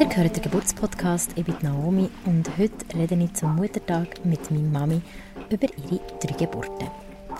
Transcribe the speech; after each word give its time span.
Ihr 0.00 0.06
gehört 0.06 0.36
den 0.36 0.42
Geburtspodcast, 0.42 1.32
ich 1.36 1.44
bin 1.44 1.56
Naomi 1.60 2.08
und 2.24 2.56
heute 2.56 2.96
rede 2.96 3.14
ich 3.16 3.34
zum 3.34 3.56
Muttertag 3.56 4.24
mit 4.24 4.50
meiner 4.50 4.68
Mami 4.68 5.02
über 5.50 5.66
ihre 5.76 6.00
drei 6.20 6.36
Geburten. 6.36 6.88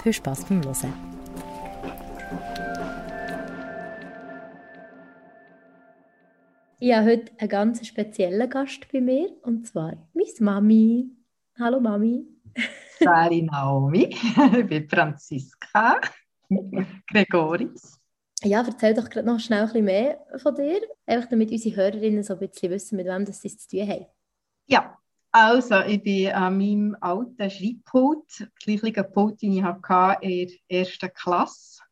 Viel 0.03 0.13
Spass 0.13 0.45
beim 0.45 0.63
Hören. 0.63 0.93
Ich 6.81 6.93
habe 6.93 7.07
heute 7.07 7.33
einen 7.39 7.49
ganz 7.49 7.87
speziellen 7.87 8.51
Gast 8.51 8.87
bei 8.93 9.01
mir 9.01 9.31
und 9.43 9.67
zwar 9.67 9.95
meine 10.13 10.31
Mami. 10.41 11.11
Hallo 11.59 11.81
Mami. 11.81 12.27
Sali 13.01 13.43
Naomi, 13.43 14.15
ich 14.59 14.67
bin 14.67 14.87
Franziska 14.89 16.01
Gregoris. 17.11 17.98
Ja, 18.45 18.63
erzähl 18.65 18.95
doch 18.95 19.11
gerade 19.11 19.27
noch 19.27 19.41
schnell 19.41 19.63
ein 19.63 19.67
bisschen 19.67 19.85
mehr 19.85 20.25
von 20.37 20.55
dir, 20.55 20.81
einfach 21.07 21.29
damit 21.29 21.51
unsere 21.51 21.77
Hörerinnen 21.77 22.23
so 22.23 22.35
ein 22.35 22.39
bisschen 22.39 22.71
wissen, 22.71 22.97
mit 22.97 23.07
wem 23.07 23.25
das 23.25 23.41
sie 23.41 23.57
zu 23.57 23.69
tun 23.69 23.89
haben. 23.89 24.07
Ja, 24.67 24.97
also 25.33 25.81
ich 25.81 26.03
bin 26.03 26.31
an 26.33 26.57
meinem 26.57 26.97
alten 27.01 27.51
Schreibpult, 27.51 28.49
gleiche 28.65 29.05
Pult, 29.05 29.43
den 29.43 29.53
ich 29.53 29.63
hatte 29.63 30.25
in 30.25 30.49
der 30.69 30.81
ersten 30.81 31.13
Klasse. 31.13 31.83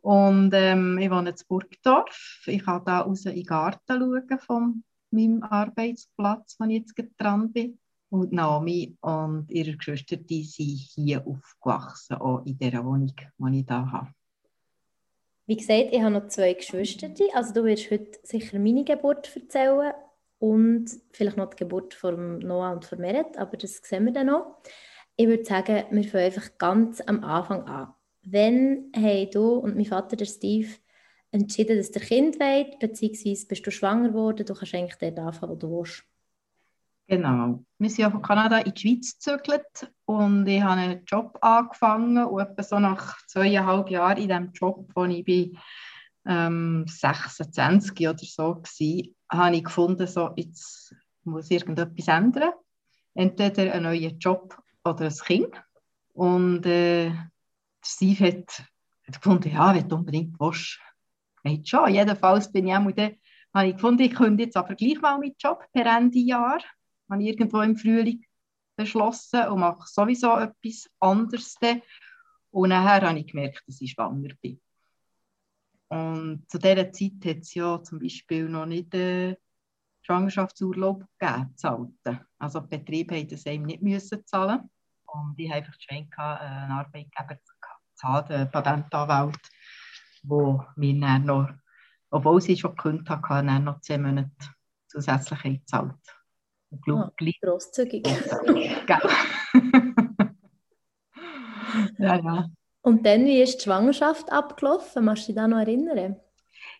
Und 0.00 0.52
ähm, 0.54 0.98
ich 0.98 1.10
wohne 1.10 1.30
in 1.30 1.36
Burgdorf. 1.48 2.42
Ich 2.46 2.64
kann 2.64 2.84
da 2.84 3.00
raus 3.00 3.24
in 3.24 3.34
den 3.34 3.44
Garten 3.44 3.80
schauen 3.88 4.38
von 4.38 4.84
meinem 5.10 5.42
Arbeitsplatz, 5.42 6.56
wo 6.58 6.64
ich 6.66 6.78
jetzt 6.80 6.94
dran 7.18 7.52
bin. 7.52 7.78
Und 8.10 8.32
Naomi 8.32 8.96
und 9.00 9.50
ihre 9.50 9.76
Geschwister, 9.76 10.16
die 10.16 10.44
sind 10.44 10.78
hier 10.94 11.26
aufgewachsen, 11.26 12.16
auch 12.16 12.44
in 12.44 12.58
der 12.58 12.84
Wohnung, 12.84 13.12
die 13.16 13.58
ich 13.58 13.66
hier 13.66 13.92
habe. 13.92 14.14
Wie 15.46 15.56
gesagt, 15.56 15.88
ich 15.92 16.00
habe 16.00 16.14
noch 16.14 16.28
zwei 16.28 16.54
Geschwister. 16.54 17.10
Also 17.34 17.52
du 17.52 17.64
wirst 17.64 17.90
heute 17.90 18.18
sicher 18.22 18.58
meine 18.58 18.82
Geburt 18.82 19.30
erzählen 19.36 19.92
und 20.38 20.90
vielleicht 21.12 21.36
noch 21.36 21.50
die 21.50 21.56
Geburt 21.56 21.92
von 21.92 22.38
Noah 22.38 22.72
und 22.72 22.86
von 22.86 22.98
Meret, 22.98 23.36
aber 23.36 23.58
das 23.58 23.76
sehen 23.76 24.06
wir 24.06 24.12
dann 24.12 24.28
noch. 24.28 24.56
Ich 25.16 25.26
würde 25.26 25.44
sagen, 25.44 25.84
wir 25.90 26.04
fangen 26.04 26.24
einfach 26.24 26.56
ganz 26.56 27.02
am 27.02 27.22
Anfang 27.22 27.64
an. 27.64 27.94
Wann 28.22 28.90
haben 28.96 29.30
du 29.30 29.56
und 29.56 29.76
mein 29.76 29.84
Vater, 29.84 30.16
der 30.16 30.24
Steve, 30.24 30.68
entschieden, 31.30 31.76
dass 31.76 31.90
der 31.90 32.02
Kind 32.02 32.40
wollt, 32.40 32.78
beziehungsweise 32.78 33.46
bist 33.46 33.66
du 33.66 33.70
schwanger 33.70 34.08
geworden, 34.08 34.46
du 34.46 34.54
kannst 34.54 34.74
eigentlich 34.74 34.96
dort 34.96 35.18
anfangen, 35.18 35.52
wo 35.52 35.56
du 35.56 35.70
willst. 35.70 36.04
Genau. 37.06 37.62
Wir 37.78 37.90
sind 37.90 38.10
von 38.10 38.22
Kanada 38.22 38.58
in 38.58 38.72
die 38.72 38.80
Schweiz 38.80 39.18
gezögert 39.18 39.92
und 40.06 40.46
ich 40.46 40.62
habe 40.62 40.80
einen 40.80 41.04
Job 41.04 41.36
angefangen 41.42 42.24
und 42.24 42.40
etwa 42.40 42.62
so 42.62 42.78
nach 42.78 43.18
zweieinhalb 43.26 43.90
Jahren 43.90 44.16
in 44.16 44.28
diesem 44.28 44.52
Job, 44.52 44.90
wo 44.94 45.04
ich 45.04 45.24
bin, 45.24 45.58
ähm, 46.26 46.86
26 46.88 48.08
oder 48.08 48.18
so 48.18 48.42
war, 48.42 49.02
habe 49.30 49.56
ich 49.56 49.64
gefunden, 49.64 50.06
so, 50.06 50.30
jetzt 50.36 50.94
muss 51.24 51.50
irgendetwas 51.50 52.08
ändern. 52.08 52.52
Entweder 53.14 53.74
einen 53.74 53.84
neuen 53.84 54.18
Job 54.18 54.58
oder 54.82 55.04
ein 55.04 55.14
Kind. 55.14 55.62
Und 56.14 56.64
äh, 56.64 57.12
Steve 57.84 58.28
hat, 58.28 58.64
hat 59.06 59.20
gefunden, 59.20 59.52
ja, 59.52 59.74
wenn 59.74 59.88
du 59.88 59.96
unbedingt 59.96 60.40
willst, 60.40 60.80
geht 61.42 61.68
schon. 61.68 61.92
Jedenfalls 61.92 62.50
bin 62.50 62.66
ich 62.66 62.74
auch 62.74 62.90
dann, 62.92 63.16
habe 63.52 63.68
ich 63.68 63.74
gefunden, 63.74 64.02
ich 64.02 64.14
könnte 64.14 64.44
jetzt 64.44 64.56
aber 64.56 64.74
gleich 64.74 65.00
mal 65.02 65.18
meinen 65.18 65.34
Job 65.38 65.64
per 65.72 65.84
Ende 65.84 66.18
Jahr 66.18 66.60
habe 67.10 67.22
ich 67.22 67.28
irgendwo 67.28 67.60
im 67.60 67.76
Frühling 67.76 68.24
beschlossen 68.76 69.48
und 69.48 69.60
mache 69.60 69.86
sowieso 69.86 70.36
etwas 70.38 70.88
anderes. 71.00 71.56
Und 72.50 72.68
nachher 72.68 73.08
habe 73.08 73.18
ich 73.18 73.26
gemerkt, 73.26 73.62
dass 73.66 73.80
ich 73.80 73.92
schwanger 73.92 74.34
bin. 74.40 74.60
Und 75.88 76.50
zu 76.50 76.58
dieser 76.58 76.90
Zeit 76.92 77.24
hat 77.24 77.38
es 77.38 77.54
ja 77.54 77.82
zum 77.82 77.98
Beispiel 78.00 78.48
noch 78.48 78.66
nicht 78.66 78.94
äh, 78.94 79.36
Schwangerschaftsurlaub 80.02 81.04
gegeben, 81.18 81.56
zahlen. 81.56 81.98
Also 82.38 82.60
die 82.60 82.78
Betriebe 82.78 83.14
mussten 83.14 83.30
das 83.30 83.46
einem 83.46 83.64
nicht 83.64 83.82
müssen 83.82 84.26
zahlen. 84.26 84.70
Und 85.06 85.38
ich 85.38 85.48
hatte 85.48 85.58
einfach 85.58 85.76
die 85.76 85.84
Schwein, 85.84 86.08
einen 86.16 86.72
Arbeitgeber 86.72 87.38
zu 87.94 88.08
haben, 88.08 88.28
den 88.28 88.50
Patentanwalt, 88.50 89.50
wo 90.24 90.64
mir 90.76 91.00
dann 91.00 91.24
noch, 91.24 91.48
obwohl 92.10 92.40
sie 92.40 92.56
schon 92.56 92.74
gekündigt 92.74 93.08
hat, 93.08 93.44
noch 93.62 93.80
zehn 93.80 94.02
Monate 94.02 94.30
zusätzlich 94.88 95.42
gezahlt. 95.42 96.23
Ah, 96.88 97.10
großzügig. 97.42 98.06
ja, 101.98 102.16
ja. 102.16 102.50
Und 102.82 103.06
dann, 103.06 103.24
wie 103.24 103.40
ist 103.40 103.58
die 103.58 103.64
Schwangerschaft 103.64 104.30
abgelaufen? 104.30 105.06
Kannst 105.06 105.22
du 105.22 105.26
dich 105.28 105.36
da 105.36 105.48
noch 105.48 105.58
erinnern? 105.58 106.16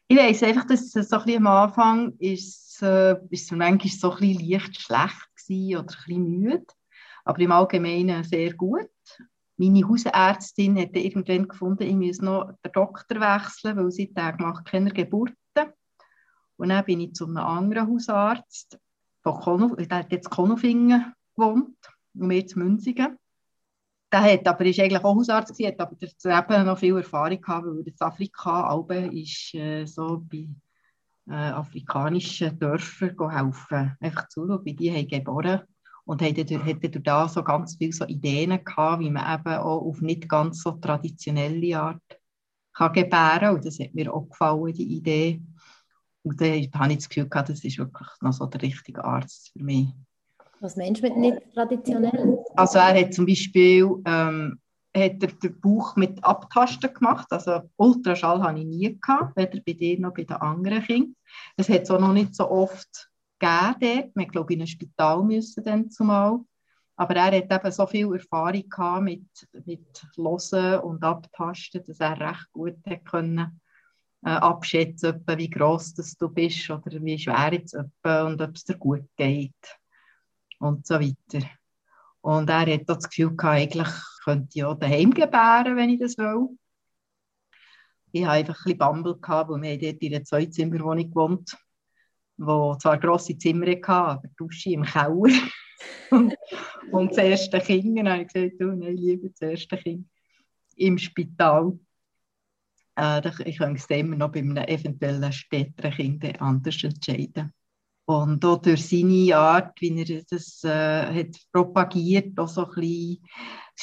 Ich 0.07 0.19
weiß 0.19 0.43
einfach, 0.43 0.67
dass 0.67 0.95
es 0.95 1.09
so 1.09 1.17
ein 1.17 1.25
bisschen 1.25 1.47
am 1.47 1.49
Anfang 1.53 2.13
ist, 2.19 2.83
äh, 2.83 3.13
ist 3.31 3.45
es 3.45 3.51
manchmal 3.53 3.91
so 3.91 4.13
ein 4.13 4.19
bisschen 4.19 4.51
leicht 4.51 4.81
schlecht 4.81 5.29
gewesen 5.35 5.79
oder 5.79 5.81
ein 5.81 6.05
bisschen 6.07 6.41
müde, 6.41 6.67
aber 7.25 7.41
im 7.41 7.53
Allgemeinen 7.53 8.23
sehr 8.23 8.53
gut. 8.53 8.91
Meine 9.57 9.89
Hausärztin 9.89 10.79
hat 10.79 10.95
irgendwann 10.95 11.49
gefunden, 11.49 11.85
ich 11.85 11.95
muss 11.95 12.21
noch 12.21 12.53
den 12.65 12.73
Doktor 12.73 13.21
wechseln, 13.21 13.77
weil 13.77 13.91
sie 13.91 14.13
macht 14.39 14.67
keine 14.67 14.91
Geburten. 14.91 15.37
Und 16.57 16.69
dann 16.69 16.85
bin 16.85 17.01
ich 17.01 17.15
zu 17.15 17.27
einem 17.27 17.39
anderen 17.39 17.89
Hausarzt 17.89 18.79
von 19.25 19.41
Konof, 19.41 19.77
der 19.77 19.99
hat 19.99 20.13
jetzt 20.13 20.31
Konofingen 20.31 21.13
gewohnt 21.35 21.77
und 22.15 22.31
wir 22.31 22.41
in 22.41 22.51
Münzigen. 22.55 23.19
Der 24.13 24.23
hat, 24.23 24.47
aber 24.47 24.65
ist 24.67 24.79
eigentlich 24.79 25.03
auch 25.03 25.17
Hausarzt 25.17 25.57
gewesen, 25.57 25.73
hat 25.73 25.81
aber 25.81 26.55
eben 26.57 26.67
noch 26.67 26.79
viel 26.79 26.97
Erfahrung 26.97 27.41
gehabt, 27.41 27.67
weil 27.67 27.83
das 27.83 28.01
Afrika 28.01 28.69
Alben 28.69 29.11
ist 29.11 29.55
äh, 29.55 29.87
so 29.87 30.23
bei 30.31 30.47
äh, 31.29 31.51
afrikanischen 31.51 32.57
Dörfern 32.59 33.31
helfen, 33.31 33.97
einfach 33.99 34.29
zuschauen, 34.29 34.65
wie 34.65 34.75
die 34.75 34.93
haben 34.93 35.09
geboren 35.09 35.63
und 36.05 36.23
hatte 36.23 36.45
durch 36.45 37.03
da 37.03 37.29
so 37.29 37.43
ganz 37.43 37.77
viele 37.77 37.93
so 37.93 38.05
Ideen 38.05 38.63
gehabt, 38.63 39.01
wie 39.01 39.11
man 39.11 39.41
eben 39.41 39.55
auch 39.57 39.81
auf 39.81 40.01
nicht 40.01 40.29
ganz 40.29 40.63
so 40.63 40.73
traditionelle 40.73 41.79
Art 41.81 42.03
kann 42.75 42.93
gebären 42.93 43.55
und 43.55 43.65
das 43.65 43.79
hat 43.79 43.95
mir 43.95 44.13
auch 44.13 44.29
gefallen, 44.29 44.75
die 44.75 44.97
Idee. 44.97 45.41
Und 46.25 46.41
dann 46.41 46.69
habe 46.75 46.93
ich 46.93 46.99
das 46.99 47.09
Gefühl 47.09 47.29
gehabt, 47.29 47.51
das 47.51 47.63
ist 47.63 47.79
wirklich 47.79 48.09
noch 48.21 48.33
so 48.33 48.47
der 48.47 48.63
richtige 48.63 49.05
Arzt 49.05 49.51
für 49.53 49.63
mich. 49.63 49.89
Was 50.61 50.77
meinst 50.77 51.03
du 51.03 51.09
mit 51.09 51.17
nicht 51.19 51.53
traditionell? 51.53 52.39
Also 52.57 52.79
er 52.79 52.99
hat 52.99 53.13
zum 53.13 53.27
Beispiel 53.27 53.87
ähm, 54.07 54.59
hat 54.97 55.23
er 55.23 55.29
den 55.29 55.61
Bauch 55.61 55.97
mit 55.97 56.23
Abtasten 56.25 56.93
gemacht. 56.93 57.27
Also 57.31 57.61
Ultraschall 57.77 58.43
habe 58.43 58.59
ich 58.61 58.65
nie 58.65 58.99
gehabt, 58.99 59.37
weder 59.37 59.61
bei 59.65 59.73
dir 59.73 60.01
noch 60.01 60.15
bei 60.15 60.25
den 60.25 60.37
anderen 60.37 60.83
Kindern. 60.83 61.17
Es 61.57 61.69
hat 61.69 61.83
es 61.83 61.91
auch 61.91 62.01
noch 62.01 62.13
nicht 62.13 62.35
so 62.35 62.49
oft 62.51 63.11
gegeben 63.39 63.75
dort. 63.81 64.11
Wir 64.17 64.27
glaube 64.27 64.55
in 64.55 64.63
ein 64.63 64.67
Spital 64.67 65.23
müssen 65.23 65.65
dann 65.65 65.91
zumal. 65.91 66.41
Aber 66.97 67.17
er 67.17 67.37
hat 67.37 67.53
eben 67.53 67.73
so 67.73 67.87
viel 67.87 68.15
Erfahrung 68.15 68.69
gehabt 68.69 69.03
mit, 69.03 69.27
mit 69.67 70.07
Hören 70.17 70.81
und 70.81 71.03
Abtasten, 71.03 71.83
dass 71.85 71.99
er 71.99 72.21
recht 72.21 72.53
gut 72.53 72.79
hat 72.89 73.05
können 73.05 73.61
äh, 74.25 74.31
abschätzen, 74.31 75.23
wie 75.27 75.51
groß 75.51 75.95
das 75.95 76.17
du 76.17 76.29
bist 76.29 76.71
oder 76.71 77.03
wie 77.03 77.19
schwer 77.19 77.61
es 77.63 77.75
und 77.75 78.41
ob 78.41 78.55
es 78.55 78.65
dir 78.65 78.77
gut 78.77 79.09
geht 79.17 79.53
und 80.59 80.87
so 80.87 80.95
weiter. 80.95 81.47
Und 82.21 82.49
er 82.49 82.73
hat 82.73 82.89
das 82.89 83.09
Gefühl 83.09 83.37
gehabt, 83.37 83.59
eigentlich 83.59 83.89
könnte 84.25 84.49
ich 84.55 84.65
auch 84.65 84.79
daheim 84.79 85.13
gebären, 85.13 85.77
wenn 85.77 85.91
ich 85.91 86.01
das 86.01 86.17
will. 86.17 86.57
Ich 88.13 88.25
hatte 88.25 88.33
einfach 88.33 88.55
ein 88.61 88.65
bisschen 88.65 88.79
Bammel, 88.79 89.21
gehabt, 89.21 89.51
weil 89.51 89.63
wir 89.63 89.79
dort 89.79 90.03
in 90.03 90.15
einer 90.15 90.25
Zweizimmerwohnung 90.25 91.11
gewohnt 91.11 91.57
wo 92.37 92.75
zwar 92.77 92.99
grosse 92.99 93.39
Zimmer 93.39 93.67
hatte, 93.67 93.89
aber 93.89 94.29
Dusche 94.37 94.71
im 94.71 94.85
Keller. 94.85 95.33
und, 96.11 96.35
und 96.91 97.11
das 97.11 97.19
erste 97.19 97.61
Kind, 97.61 97.99
dann 97.99 98.09
habe 98.09 98.23
ich 98.23 98.33
gesagt, 98.33 98.61
du, 98.61 98.67
nein, 98.73 98.97
lieber 98.97 99.29
das 99.29 99.41
erste 99.41 99.77
Kind 99.77 100.09
im 100.77 100.99
Spital. 100.99 101.79
Äh, 102.97 103.29
ich 103.45 103.59
könnte 103.59 103.81
es 103.81 103.87
immer 103.87 104.17
noch 104.17 104.33
bei 104.33 104.41
einem 104.41 104.57
eventuellen 104.57 105.33
späteren 105.33 105.93
Kind 105.93 106.41
anders 106.41 106.83
entscheiden. 106.83 107.53
Und 108.07 108.45
auch 108.45 108.61
durch 108.61 108.87
seine 108.87 109.35
Art, 109.35 109.81
wie 109.81 109.99
er 109.99 110.23
das 110.29 110.63
äh, 110.63 111.07
hat 111.21 111.37
propagiert, 111.51 112.39
auch 112.39 112.49
so 112.49 112.67
ein 112.67 112.75
bisschen, 112.75 113.23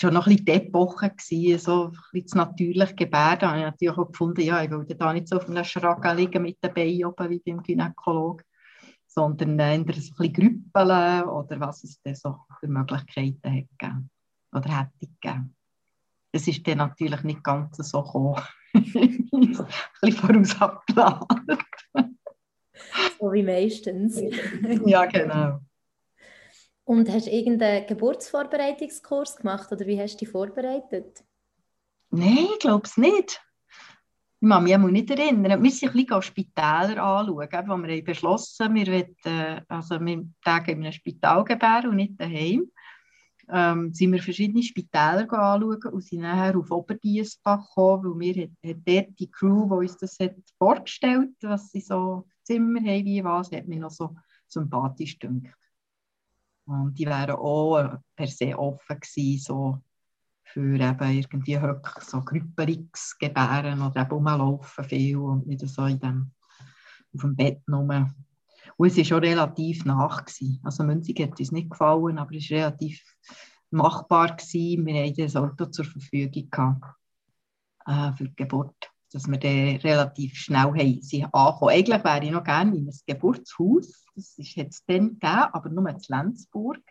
war 0.03 0.11
noch 0.11 0.27
ein 0.27 0.35
bisschen 0.35 0.45
die 0.45 0.51
Epoche, 0.51 1.11
so 1.57 1.85
ein 1.85 1.91
bisschen 1.91 2.23
das 2.23 2.35
natürliche 2.35 2.93
Gebärden, 2.93 3.49
habe 3.49 3.59
ich 3.59 3.65
natürlich 3.65 3.97
auch 3.97 4.07
gefunden, 4.11 4.41
ja, 4.41 4.63
ich 4.63 4.69
wollte 4.69 4.95
da 4.95 5.11
nicht 5.11 5.27
so 5.27 5.37
auf 5.37 5.49
einer 5.49 5.63
Schrage 5.63 6.13
liegen 6.13 6.43
mit 6.43 6.63
den 6.63 6.73
Beinen 6.73 7.05
oben 7.05 7.29
wie 7.31 7.41
beim 7.43 7.63
Gynäkolog, 7.63 8.43
sondern 9.07 9.57
so 9.57 9.63
ein 9.63 9.85
bisschen 9.85 10.33
grüppeln 10.33 11.23
oder 11.27 11.59
was 11.59 11.83
es 11.83 11.99
dann 12.03 12.15
so 12.15 12.37
für 12.59 12.67
Möglichkeiten 12.67 13.57
hat 13.57 13.79
gegeben, 13.79 14.09
oder 14.53 14.79
hätte 14.79 15.07
gegeben. 15.07 15.55
Es 16.31 16.47
ist 16.47 16.65
dann 16.67 16.77
natürlich 16.77 17.23
nicht 17.23 17.43
ganz 17.43 17.75
so 17.77 18.03
gekommen. 18.03 18.39
Ein 18.73 19.27
bisschen 20.01 20.17
voraus 20.17 20.61
abgeplant. 20.61 21.25
So 23.19 23.31
wie 23.31 23.43
meistens. 23.43 24.21
ja, 24.85 25.05
genau. 25.05 25.59
Und 26.83 27.09
hast 27.09 27.27
du 27.27 27.31
irgendeinen 27.31 27.87
Geburtsvorbereitungskurs 27.87 29.37
gemacht 29.37 29.71
oder 29.71 29.85
wie 29.85 29.99
hast 29.99 30.15
du 30.15 30.25
dich 30.25 30.29
vorbereitet? 30.29 31.23
Nein, 32.09 32.47
ich 32.53 32.59
glaube 32.59 32.83
es 32.85 32.97
nicht. 32.97 33.41
Ich 34.41 34.49
kann 34.49 34.63
mich 34.63 34.77
nicht 34.77 35.09
erinnern. 35.11 35.63
Wir 35.63 35.71
sind 35.71 35.89
ein 35.89 35.93
bisschen 35.93 36.21
Spitäler 36.23 37.03
anschauen, 37.03 37.67
wo 37.67 37.77
wir 37.77 38.03
beschlossen 38.03 38.65
haben, 38.65 38.75
wir 38.75 38.87
wollen 38.87 39.65
also 39.67 40.03
wir 40.03 40.25
Tage 40.43 40.71
in 40.71 40.79
einem 40.79 40.91
Spital 40.91 41.43
gebären 41.43 41.91
und 41.91 41.97
nicht 41.97 42.19
daheim 42.19 42.71
ähm, 43.51 43.93
sind 43.93 44.13
wir 44.13 44.23
verschiedene 44.23 44.63
Spitäler 44.63 45.31
anschauen 45.31 45.93
und 45.93 46.03
sind 46.03 46.21
nachher 46.21 46.57
auf 46.57 46.71
Oberdiesbach 46.71 47.67
gekommen, 47.67 48.05
weil 48.05 48.19
wir 48.19 48.43
hat, 48.43 48.77
dort 48.85 49.19
die 49.19 49.29
Crew, 49.29 49.65
die 49.65 49.87
uns 49.87 49.97
das 49.97 50.17
hat 50.19 50.35
vorgestellt 50.57 51.31
hat, 51.43 51.49
was 51.49 51.71
sie 51.71 51.81
so 51.81 52.27
Zimmer 52.43 52.79
haben, 52.79 53.05
wie 53.05 53.23
was, 53.23 53.51
hat 53.51 53.67
mich 53.67 53.79
noch 53.79 53.91
so 53.91 54.15
sympathisch 54.47 55.19
gedacht. 55.19 55.55
Und 56.65 56.97
die 56.97 57.05
wären 57.05 57.31
auch 57.31 57.77
äh, 57.79 57.97
per 58.15 58.27
se 58.27 58.57
offen 58.57 58.99
gewesen, 58.99 59.43
so 59.43 59.79
für 60.43 60.75
eben 60.75 61.11
irgendwie 61.11 61.59
so 62.01 62.21
Grüppelungsgebären 62.21 63.81
oder 63.81 64.01
eben 64.01 64.11
rumlaufen 64.11 64.83
viel 64.83 65.17
und 65.17 65.47
nicht 65.47 65.67
so 65.67 65.85
in 65.85 65.99
dem, 65.99 66.31
auf 67.13 67.21
dem 67.21 67.35
Bett 67.35 67.61
nur. 67.67 68.13
Und 68.77 68.87
es 68.87 68.97
war 68.97 69.05
schon 69.05 69.19
relativ 69.19 69.85
nach. 69.85 70.25
Gewesen. 70.25 70.59
Also 70.63 70.83
Münzig 70.83 71.19
hat 71.21 71.39
uns 71.39 71.51
nicht 71.51 71.69
gefallen, 71.69 72.17
aber 72.17 72.35
es 72.35 72.49
war 72.49 72.57
relativ 72.57 73.01
machbar. 73.69 74.35
Gewesen. 74.35 74.85
Wir 74.85 75.03
hatten 75.03 75.21
das 75.21 75.35
Auto 75.35 75.65
zur 75.65 75.85
Verfügung 75.85 76.49
gehabt, 76.49 76.83
äh, 77.85 78.13
für 78.13 78.25
die 78.25 78.35
Geburt, 78.35 78.91
dass 79.11 79.27
wir 79.27 79.37
dann 79.37 79.77
relativ 79.77 80.35
schnell 80.35 80.59
haben, 80.59 80.73
angekommen. 80.75 81.69
Eigentlich 81.69 82.03
wäre 82.03 82.25
ich 82.25 82.31
noch 82.31 82.43
gerne 82.43 82.77
in 82.77 82.87
ein 82.87 82.99
Geburtshaus, 83.05 84.05
das 84.15 84.37
ist 84.37 84.55
jetzt 84.55 84.83
dann 84.87 85.09
gegeben, 85.09 85.47
aber 85.53 85.69
nur 85.69 85.89
in 85.89 85.97
Lenzburg. 86.07 86.81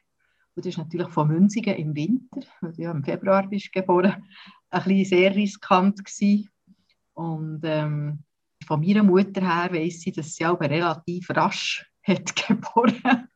Und 0.54 0.66
das 0.66 0.74
ist 0.74 0.78
natürlich 0.78 1.08
von 1.08 1.28
Münzigen 1.28 1.76
im 1.76 1.94
Winter, 1.94 2.40
weil 2.60 2.72
du 2.72 2.82
ja 2.82 2.90
im 2.90 3.04
Februar 3.04 3.46
bist 3.46 3.72
geboren, 3.72 4.24
ein 4.70 4.82
bisschen 4.82 5.04
sehr 5.04 5.34
riskant 5.34 6.04
gewesen. 6.04 6.50
Und 7.14 7.60
ähm, 7.64 8.24
von 8.70 8.80
meiner 8.80 9.02
Mutter 9.02 9.40
her 9.40 9.72
weiss 9.72 10.06
ich, 10.06 10.14
dass 10.14 10.36
sie 10.36 10.44
aber 10.44 10.70
relativ 10.70 11.28
rasch 11.30 11.92
hat 12.06 12.36
geboren 12.36 13.28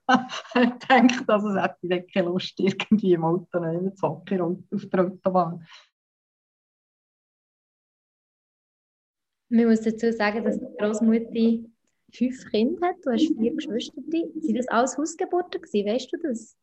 Ich 0.55 0.87
denke, 0.89 1.25
dass 1.25 1.43
es 1.43 1.57
hätte 1.57 2.07
keine 2.07 2.29
Lust, 2.29 2.55
irgendwie 2.61 3.15
im 3.15 3.25
Auto 3.25 3.91
zu 3.97 4.09
hocken 4.09 4.41
auf 4.41 4.87
der 4.87 5.07
Autobahn. 5.07 5.67
Man 9.49 9.67
muss 9.67 9.81
dazu 9.81 10.13
sagen, 10.13 10.45
dass 10.45 10.61
die 10.61 10.67
Großmutter 10.79 11.69
fünf 12.13 12.51
Kinder 12.53 12.87
hat. 12.87 12.97
Du 13.05 13.11
hast 13.11 13.27
vier 13.37 13.55
Geschwister. 13.57 14.01
Sind 14.41 14.57
das 14.57 14.69
alles 14.69 14.97
Hausgeburten 14.97 15.61
gewesen? 15.61 15.89
Weißt 15.89 16.13
du 16.13 16.17
das? 16.19 16.57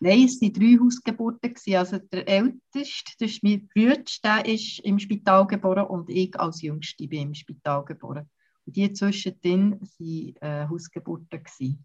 Nein, 0.00 0.24
es 0.24 0.40
waren 0.40 0.52
drei 0.52 0.78
Hausgeburten. 0.82 1.54
Also 1.76 1.98
der 1.98 2.28
älteste, 2.28 3.12
das 3.18 3.30
ist 3.30 3.42
mein 3.42 3.68
Bruder, 3.68 4.02
der 4.24 4.46
ist 4.46 4.80
im 4.80 4.98
Spital 4.98 5.46
geboren 5.46 5.86
und 5.86 6.08
ich 6.10 6.38
als 6.38 6.62
Jüngste 6.62 7.06
bin 7.06 7.28
im 7.28 7.34
Spital 7.34 7.84
geboren. 7.84 8.28
Und 8.66 8.76
die 8.76 8.92
zwischendrin 8.92 9.80
waren 9.80 10.36
äh, 10.40 10.68
Hausgeburten. 10.68 11.42
Gewesen. 11.42 11.84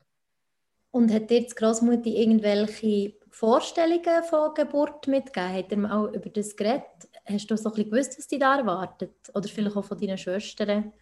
Und 0.92 1.14
hat 1.14 1.30
dir 1.30 1.42
die 1.42 1.54
Großmutter 1.54 2.08
irgendwelche 2.08 3.14
Vorstellungen 3.30 4.24
von 4.30 4.54
Geburt 4.54 5.08
mitgegeben? 5.08 5.54
Hat 5.54 5.72
er 5.72 5.78
mal 5.78 6.16
über 6.16 6.30
das 6.30 6.56
geredet? 6.56 6.86
Hast 7.26 7.52
du 7.52 7.58
so 7.58 7.70
ein 7.70 7.76
bisschen 7.76 7.92
gewusst, 7.92 8.18
was 8.18 8.28
dich 8.28 8.40
da 8.40 8.58
erwartet? 8.58 9.16
Oder 9.34 9.48
vielleicht 9.48 9.76
auch 9.76 9.86
von 9.86 9.98
deinen 10.00 10.18
Schwestern? 10.18 10.94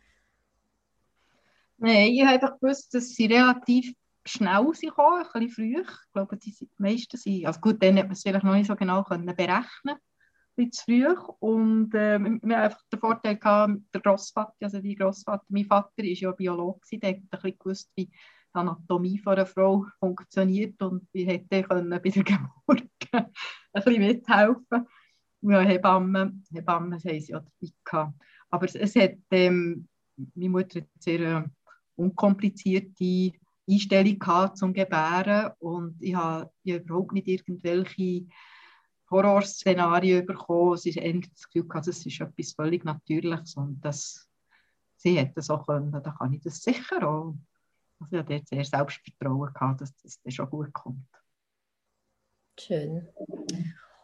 Nein, 1.78 2.12
ich 2.12 2.22
habe 2.22 2.34
einfach 2.34 2.60
gewusst, 2.60 2.94
dass 2.94 3.10
sie 3.10 3.26
relativ 3.26 3.94
schnell 4.26 4.74
sind 4.74 4.90
gekommen, 4.90 5.24
ein 5.24 5.46
bisschen 5.46 5.50
früh. 5.50 5.82
Ich 5.82 6.14
glaube, 6.14 6.38
die 6.38 6.70
meisten 6.78 7.18
sind, 7.18 7.46
also 7.46 7.60
gut, 7.60 7.82
dann 7.82 7.98
hat 7.98 8.06
man 8.06 8.14
es 8.14 8.22
vielleicht 8.22 8.44
noch 8.44 8.54
nicht 8.54 8.68
so 8.68 8.76
genau 8.76 9.04
können 9.04 9.36
berechnen 9.36 9.96
ein 10.58 10.72
zu 10.72 10.84
früh. 10.86 11.08
Und 11.40 11.94
äh, 11.94 12.20
wir 12.20 12.58
einfach 12.58 12.82
den 12.92 13.00
Vorteil 13.00 13.38
gehabt, 13.38 13.82
der 13.94 14.02
Grossvater, 14.02 14.54
also 14.62 14.80
die 14.80 14.96
Grossvater, 14.96 15.46
mein 15.50 15.66
Vater 15.66 15.92
war 15.98 16.06
ja 16.06 16.32
Biologe, 16.32 17.00
der 17.00 17.10
hat 17.10 17.18
ein 17.18 17.28
bisschen 17.30 17.60
gewusst, 17.60 17.92
wie 17.96 18.06
die 18.06 18.14
Anatomie 18.54 19.20
von 19.20 19.34
einer 19.34 19.46
Frau 19.46 19.86
funktioniert 20.00 20.82
und 20.82 21.08
wir 21.12 21.26
hätten 21.28 21.64
können 21.64 21.90
bei 21.90 22.10
der 22.10 22.24
Geburt 22.64 22.90
ein 23.12 23.32
bisschen 23.74 24.00
mithelfen. 24.00 24.88
Ja, 25.42 25.60
Hebammen, 25.60 26.44
Hebammen 26.52 26.94
haben 26.94 27.00
sie 27.00 27.32
ja 27.32 27.40
dabei 27.40 27.74
gehabt. 27.84 28.14
Aber 28.50 28.66
es, 28.66 28.76
es 28.76 28.96
hat, 28.96 29.18
ähm, 29.32 29.88
meine 30.34 30.50
Mutter 30.50 30.80
hat 30.80 30.88
sehr 31.00 31.20
äh, 31.20 31.44
unkomplizierte 31.96 33.34
Einstellung 33.70 34.20
gehabt 34.20 34.58
zum 34.58 34.74
Gebären 34.74 35.52
und 35.60 36.02
ich 36.02 36.16
habe 36.16 36.52
überhaupt 36.64 37.14
nicht 37.14 37.28
irgendwelche 37.28 38.28
Horrorszenarien 39.10 40.26
bekommen. 40.26 40.74
Es 40.74 40.86
ist 40.86 41.00
eigentlich 41.00 41.34
das 41.34 41.48
Gefühl 41.48 41.68
gehabt, 41.68 41.88
es 41.88 42.06
ist 42.06 42.22
etwas 42.22 42.54
völlig 42.54 42.84
Natürliches 42.84 43.56
und 43.56 43.82
das, 43.82 44.30
sie 44.98 45.18
hätte 45.18 45.34
das 45.36 45.50
auch 45.50 45.66
können, 45.66 45.92
da 45.92 46.00
kann 46.00 46.34
ich 46.34 46.42
das 46.42 46.62
sicher 46.62 47.08
auch. 47.08 47.36
Also 48.00 48.18
ich 48.18 48.20
hatte 48.20 48.42
sehr 48.46 48.66
Selbstvertrauen 48.66 49.54
gehabt, 49.54 49.82
dass 49.82 49.94
das 49.96 50.34
schon 50.34 50.50
gut 50.50 50.74
kommt. 50.74 51.08
Schön. 52.60 53.08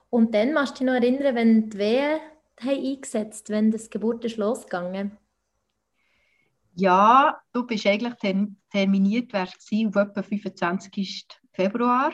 Und 0.10 0.34
dann 0.34 0.54
machst 0.54 0.76
du 0.76 0.78
dich 0.80 0.88
noch 0.88 0.94
erinnern, 0.94 1.36
wenn 1.36 1.70
die 1.70 1.78
Wehen 1.78 2.20
eingesetzt 2.58 3.50
wenn 3.50 3.72
das 3.72 3.90
Geburt 3.90 4.24
ist 4.26 4.38
losgegangen? 4.38 5.18
Ja, 6.76 7.42
du 7.52 7.66
bist 7.66 7.86
eigentlich 7.86 8.16
terminiert 8.72 9.34
wärst 9.34 9.70
auf 9.72 9.96
etwa 9.96 10.24
25. 10.24 11.28
Februar. 11.52 12.14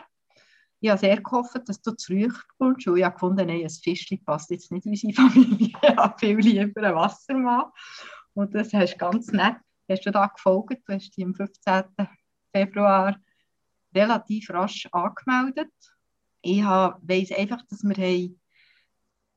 Ich 0.80 0.89
habe 0.89 1.00
sehr 1.00 1.18
gehofft, 1.21 1.62
dass 1.68 1.81
du 1.81 1.92
zurückkommst. 1.92 2.88
Und 2.88 2.98
ich 2.98 3.04
habe 3.04 3.13
gefunden, 3.13 3.48
nein, 3.48 3.63
ein 3.63 3.69
Fischchen 3.69 4.24
passt 4.24 4.50
jetzt 4.51 4.71
nicht 4.71 4.86
in 4.86 4.92
unsere 4.92 5.13
Familie. 5.13 5.74
Ich 5.81 5.95
habe 5.95 6.19
viel 6.19 6.38
lieber 6.38 6.83
einen 6.83 6.95
Wassermann. 6.95 7.65
Und 8.33 8.54
das 8.54 8.74
hast 8.74 8.94
du 8.94 8.98
ganz 8.98 9.31
nett. 9.31 9.57
Hast 9.89 10.06
du 10.06 10.12
da 10.12 10.27
gefolgt? 10.27 10.81
Du 10.86 10.94
hast 10.94 11.15
dich 11.15 11.25
am 11.25 11.33
15. 11.33 11.83
Februar 12.51 13.15
relativ 13.95 14.50
rasch 14.50 14.88
angemeldet. 14.92 15.71
Ich 16.42 16.63
weiss 16.63 17.31
einfach, 17.31 17.62
dass 17.69 17.83
wir 17.83 17.95
haben 17.95 18.39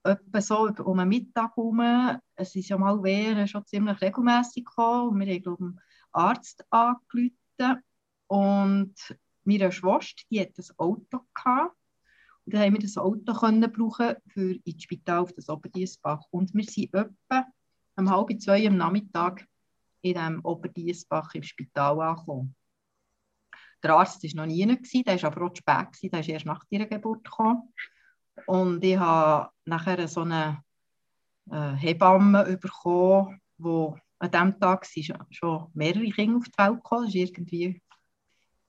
etwa 0.02 0.40
so 0.40 0.70
um 0.84 0.98
den 0.98 1.08
Mittag 1.08 1.56
herum, 1.56 1.80
es 2.34 2.54
ist 2.54 2.68
ja 2.68 2.78
mal 2.78 3.02
wäre 3.02 3.46
schon 3.46 3.66
ziemlich 3.66 4.00
regelmäßig 4.00 4.64
gekommen 4.64 5.20
wir 5.20 5.34
haben 5.34 5.42
glaube 5.42 5.64
einen 5.64 5.80
Arzt 6.12 6.64
angerufen 6.70 7.82
und 8.26 8.94
meine 9.44 9.72
Schwester, 9.72 10.22
die 10.30 10.40
hat 10.40 10.58
ein 10.58 10.78
Auto 10.78 11.20
gehabt 11.34 11.76
und 12.44 12.54
dann 12.54 12.62
haben 12.62 12.72
wir 12.72 12.80
das 12.80 12.96
Auto 12.96 13.32
können 13.34 13.72
brauchen 13.72 14.16
für 14.28 14.54
ins 14.64 14.82
Spital 14.82 15.18
auf 15.18 15.32
das 15.32 15.48
Oberdiesbach 15.48 16.24
und 16.30 16.54
wir 16.54 16.64
sind 16.64 16.94
etwa 16.94 17.46
um 17.96 18.10
halb 18.10 18.40
zwei 18.40 18.66
am 18.66 18.76
Nachmittag 18.76 19.46
in 20.02 20.14
dem 20.14 20.44
Oberdiesbach 20.44 21.34
im 21.34 21.42
Spital 21.42 22.00
angekommen. 22.00 22.54
Der 23.82 23.94
Arzt 23.94 24.22
war 24.22 24.46
noch 24.46 24.52
nie, 24.52 24.66
der 24.66 25.22
war 25.22 25.32
aber 25.32 25.46
auch 25.46 25.52
zu 25.52 25.62
spät, 25.62 26.12
der 26.12 26.20
ist 26.20 26.28
erst 26.28 26.46
nach 26.46 26.64
ihrer 26.70 26.86
Geburt 26.86 27.24
gekommen. 27.24 27.72
Und 28.46 28.84
ich 28.84 28.98
habe 28.98 29.50
nachher 29.70 30.06
so 30.08 30.22
eine 30.22 30.62
äh, 31.50 31.72
Hebamme 31.72 32.58
bekommen, 32.58 33.40
wo 33.56 33.96
an 34.18 34.30
diesem 34.30 34.60
Tag 34.60 34.84
sind 34.84 35.14
schon 35.30 35.70
mehrere 35.72 36.10
Kinder 36.10 36.36
auf 36.36 36.44
die 36.44 36.58
Welt 36.58 36.74
gekommen. 36.74 37.06
Das 37.06 37.14
ist 37.14 37.20
irgendwie 37.20 37.80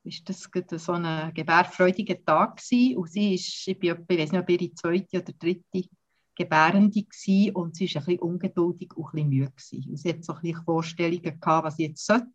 ist 0.03 0.27
das 0.27 0.49
so 0.83 0.93
ein 0.93 1.33
gebärfreudiger 1.33 2.23
Tag 2.25 2.57
gewesen. 2.57 2.97
Und 2.97 3.11
sie 3.11 3.35
ist, 3.35 3.67
ich, 3.67 3.83
ich 3.83 3.91
weiß 3.91 4.31
nicht, 4.31 4.41
ob 4.41 4.49
ihre 4.49 4.73
zweite 4.73 5.21
oder 5.21 5.33
dritte 5.33 5.89
Gebärende 6.35 7.01
war 7.01 7.55
und 7.55 7.75
sie 7.75 7.93
war 7.93 8.01
ein 8.01 8.05
bisschen 8.05 8.19
ungeduldig 8.19 8.93
und 8.95 9.05
ein 9.05 9.11
bisschen 9.11 9.29
müde. 9.29 9.51
Gewesen. 9.51 9.89
Und 9.89 9.97
sie 9.97 10.09
hat 10.09 10.23
so 10.23 10.33
ein 10.33 10.41
bisschen 10.41 10.63
Vorstellungen 10.63 11.39
gehabt, 11.39 11.65
was 11.65 11.75
sie 11.75 11.83
jetzt 11.83 12.05
sollte. 12.05 12.31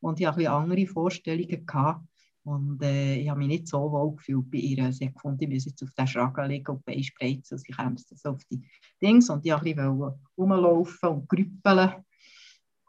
Und 0.00 0.20
ich 0.20 0.26
hatte 0.26 0.36
ein 0.36 0.44
bisschen 0.44 0.52
andere 0.52 0.86
Vorstellungen 0.86 1.66
gehabt. 1.66 2.06
Und 2.44 2.82
äh, 2.82 3.16
ich 3.16 3.28
habe 3.28 3.38
mich 3.38 3.48
nicht 3.48 3.68
so 3.68 3.90
wohl 3.90 4.16
gefühlt 4.16 4.50
bei 4.50 4.58
ihr. 4.58 4.92
Sie 4.92 5.06
hat 5.06 5.14
gefunden, 5.14 5.42
ich 5.42 5.48
müsse 5.48 5.68
jetzt 5.70 5.82
auf 5.82 5.90
den 5.92 6.06
Schragen 6.06 6.48
liegen 6.48 6.70
und 6.72 6.84
Bein 6.84 7.02
spreizen. 7.02 7.54
Und 7.54 7.58
sie 7.58 7.72
käme 7.72 7.96
so 7.98 8.30
auf 8.30 8.44
die 8.44 8.62
Dings. 9.02 9.28
Und 9.28 9.44
ich 9.44 9.52
wollte 9.52 10.18
rumlaufen 10.36 11.08
und 11.08 11.28
grüppeln. 11.28 12.04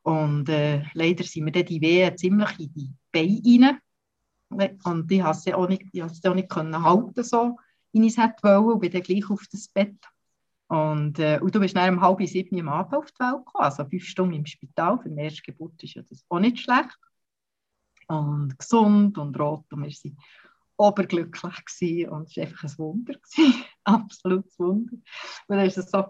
Und 0.04 0.50
äh, 0.50 0.84
leider 0.94 1.24
sind 1.24 1.44
mir 1.44 1.52
dann 1.52 1.66
die 1.66 1.82
Wehen 1.82 2.18
ziemlich 2.18 2.60
in 2.60 2.74
die 2.74 2.94
Beine 3.12 3.70
rein. 3.70 3.80
Und 4.50 4.62
ich 4.62 4.80
konnte 4.80 5.34
sie 5.34 5.54
auch 5.54 5.68
nicht, 5.68 5.84
ich 5.92 6.04
sie 6.04 6.28
auch 6.28 6.36
nicht 6.36 6.50
können 6.50 6.82
halten, 6.82 7.24
so 7.24 7.58
wie 7.92 8.06
ich 8.06 8.14
es 8.14 8.18
hätte 8.18 8.44
wollen. 8.44 8.74
Und 8.74 8.80
bin 8.80 8.92
dann 8.92 9.02
gleich 9.02 9.30
auf 9.30 9.44
das 9.52 9.68
Bett. 9.68 9.98
Und, 10.68 11.20
äh, 11.20 11.40
und 11.42 11.54
du 11.54 11.60
bist 11.60 11.76
dann 11.76 11.96
um 11.96 12.02
halb 12.02 12.22
sieben 12.28 12.60
am 12.60 12.70
Abend 12.70 12.96
auf 12.96 13.12
die 13.12 13.20
Welt 13.20 13.46
gekommen. 13.46 13.66
Also 13.66 13.86
fünf 13.86 14.06
Stunden 14.06 14.36
im 14.36 14.46
Spital. 14.46 15.00
Für 15.00 15.10
eine 15.10 15.24
erste 15.24 15.42
Geburt 15.42 15.84
ist 15.84 15.96
ja 15.96 16.04
das 16.04 16.24
auch 16.30 16.40
nicht 16.40 16.60
schlecht 16.60 16.98
und 18.10 18.58
gesund 18.58 19.18
und 19.18 19.40
rot 19.40 19.72
und 19.72 19.84
wir 19.84 19.90
waren 19.90 20.18
oberglücklich 20.78 21.66
gewesen. 21.66 22.10
und 22.10 22.30
es 22.30 22.38
war 22.38 22.44
einfach 22.44 22.64
ein 22.64 22.78
Wunder, 22.78 23.14
gewesen. 23.14 23.64
absolutes 23.84 24.60
Wunder. 24.60 24.94
Und 24.94 25.04
dann 25.58 25.66
ist 25.66 25.78
es 25.78 25.92
so, 25.92 26.06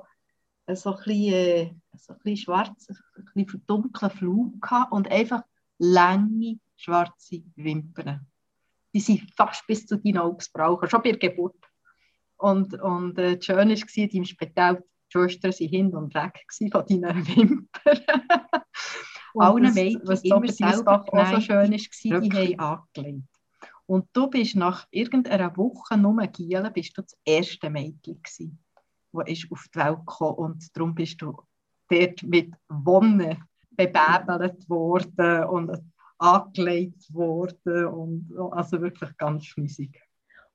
äh, 0.65 0.75
so 0.75 2.13
ein 2.13 2.19
bisschen 2.19 2.37
schwarz, 2.37 2.87
ein 2.89 3.25
bisschen 3.25 3.47
verdunkler 3.47 4.09
Flug 4.09 4.61
gehabt 4.61 4.91
und 4.91 5.11
einfach 5.11 5.43
lange 5.79 6.59
schwarze 6.77 7.43
Wimpern. 7.55 8.27
Die 8.93 8.99
sind 8.99 9.29
fast 9.35 9.67
bis 9.67 9.85
zu 9.85 9.97
deinen 9.97 10.19
Augen 10.19 10.45
brauchen, 10.53 10.89
schon 10.89 11.01
bei 11.01 11.11
der 11.11 11.29
Geburt. 11.29 11.55
Und, 12.37 12.73
und 12.79 13.17
äh, 13.17 13.35
das 13.35 13.45
Schöne 13.45 13.75
war, 13.75 14.13
im 14.13 14.25
Spital, 14.25 14.83
Schwestern 15.09 15.51
waren 15.51 15.67
hin 15.67 15.95
und 15.95 16.13
weg 16.13 16.45
von 16.71 16.85
deinen 16.85 17.27
Wimpern. 17.35 17.99
Allen 19.35 19.73
Mädchen, 19.73 20.01
was 20.05 20.23
immer 20.23 20.47
Süßbach 20.47 21.07
auch 21.07 21.33
so 21.33 21.41
schön 21.41 21.71
war, 21.71 22.21
die 22.21 22.57
haben 22.57 22.59
angelegt. 22.59 23.27
Und 23.85 24.07
du 24.13 24.27
bist 24.27 24.55
nach 24.55 24.87
irgendeiner 24.91 25.55
Woche 25.57 25.97
nur 25.97 26.21
Gielen, 26.27 26.71
bist 26.73 26.95
du 26.95 27.01
das 27.01 27.17
erste 27.25 27.71
Mädchen 27.71 28.21
gewesen, 28.21 28.63
das 29.11 29.47
auf 29.49 29.65
die 29.73 29.79
Welt 29.79 29.99
kam. 30.05 30.33
Und 30.35 30.77
darum 30.77 30.93
bist 30.93 31.19
du 31.21 31.35
dort 31.89 32.21
mit 32.23 32.53
Wonne 32.67 33.39
bebäbelt 33.71 34.69
worden 34.69 35.43
und 35.45 35.71
angelegt 36.19 37.11
worden. 37.13 37.85
Und, 37.87 38.31
also 38.51 38.79
wirklich 38.79 39.17
ganz 39.17 39.45
schmissig. 39.45 39.99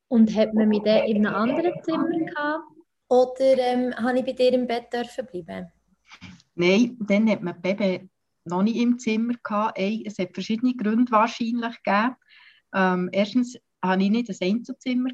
Und 0.08 0.32
hat 0.36 0.54
man 0.54 0.68
mich 0.68 0.82
dann 0.82 1.04
in 1.04 1.26
einem 1.26 1.34
anderen 1.34 1.82
Zimmer 1.82 2.08
gehabt? 2.10 2.64
Oder 3.08 3.58
ähm, 3.58 3.94
habe 3.96 4.18
ich 4.18 4.24
bei 4.24 4.32
dir 4.32 4.52
im 4.52 4.66
Bett 4.66 4.92
dürfen 4.92 5.26
bleiben? 5.26 5.72
Nein, 6.54 6.96
dann 7.00 7.28
hat 7.28 7.42
man 7.42 7.60
Baby 7.60 8.08
noch 8.44 8.62
nicht 8.62 8.76
im 8.76 8.98
Zimmer 8.98 9.34
gehabt. 9.42 9.78
Es 9.78 10.18
hat 10.18 10.34
verschiedene 10.34 10.74
Gründe 10.74 11.10
wahrscheinlich 11.12 11.82
gegeben. 11.82 12.16
Ähm, 12.74 13.08
erstens 13.12 13.58
hatte 13.82 14.02
ich 14.02 14.10
nicht 14.10 14.30
ein 14.30 14.48
Einzelzimmer. 14.48 15.10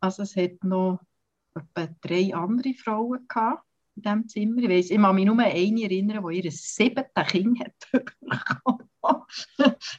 Also 0.00 0.22
es 0.22 0.36
hat 0.36 0.62
noch 0.64 1.00
etwa 1.54 1.94
drei 2.00 2.34
andere 2.34 2.74
Frauen 2.74 3.26
gehabt 3.28 3.64
in 3.96 4.02
diesem 4.02 4.28
Zimmer. 4.28 4.62
Ich, 4.62 4.68
weiss, 4.68 4.90
ich 4.90 4.98
kann 4.98 5.14
mich 5.14 5.26
nur 5.26 5.34
an 5.34 5.40
eine 5.40 5.82
erinnern, 5.82 6.26
die 6.28 6.40
ihr 6.40 6.50
siebten 6.50 7.26
Kind 7.26 7.60
hat 7.60 7.74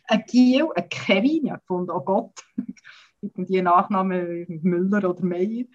ein 0.07 0.23
Giel, 0.27 0.67
ein 0.75 0.89
Kevin, 0.89 1.47
ich 1.47 1.53
fand, 1.67 1.89
oh 1.89 2.01
Gott, 2.01 2.43
irgendwie 3.21 3.61
Nachname 3.61 4.45
Müller 4.47 5.09
oder 5.09 5.23
Meier. 5.23 5.65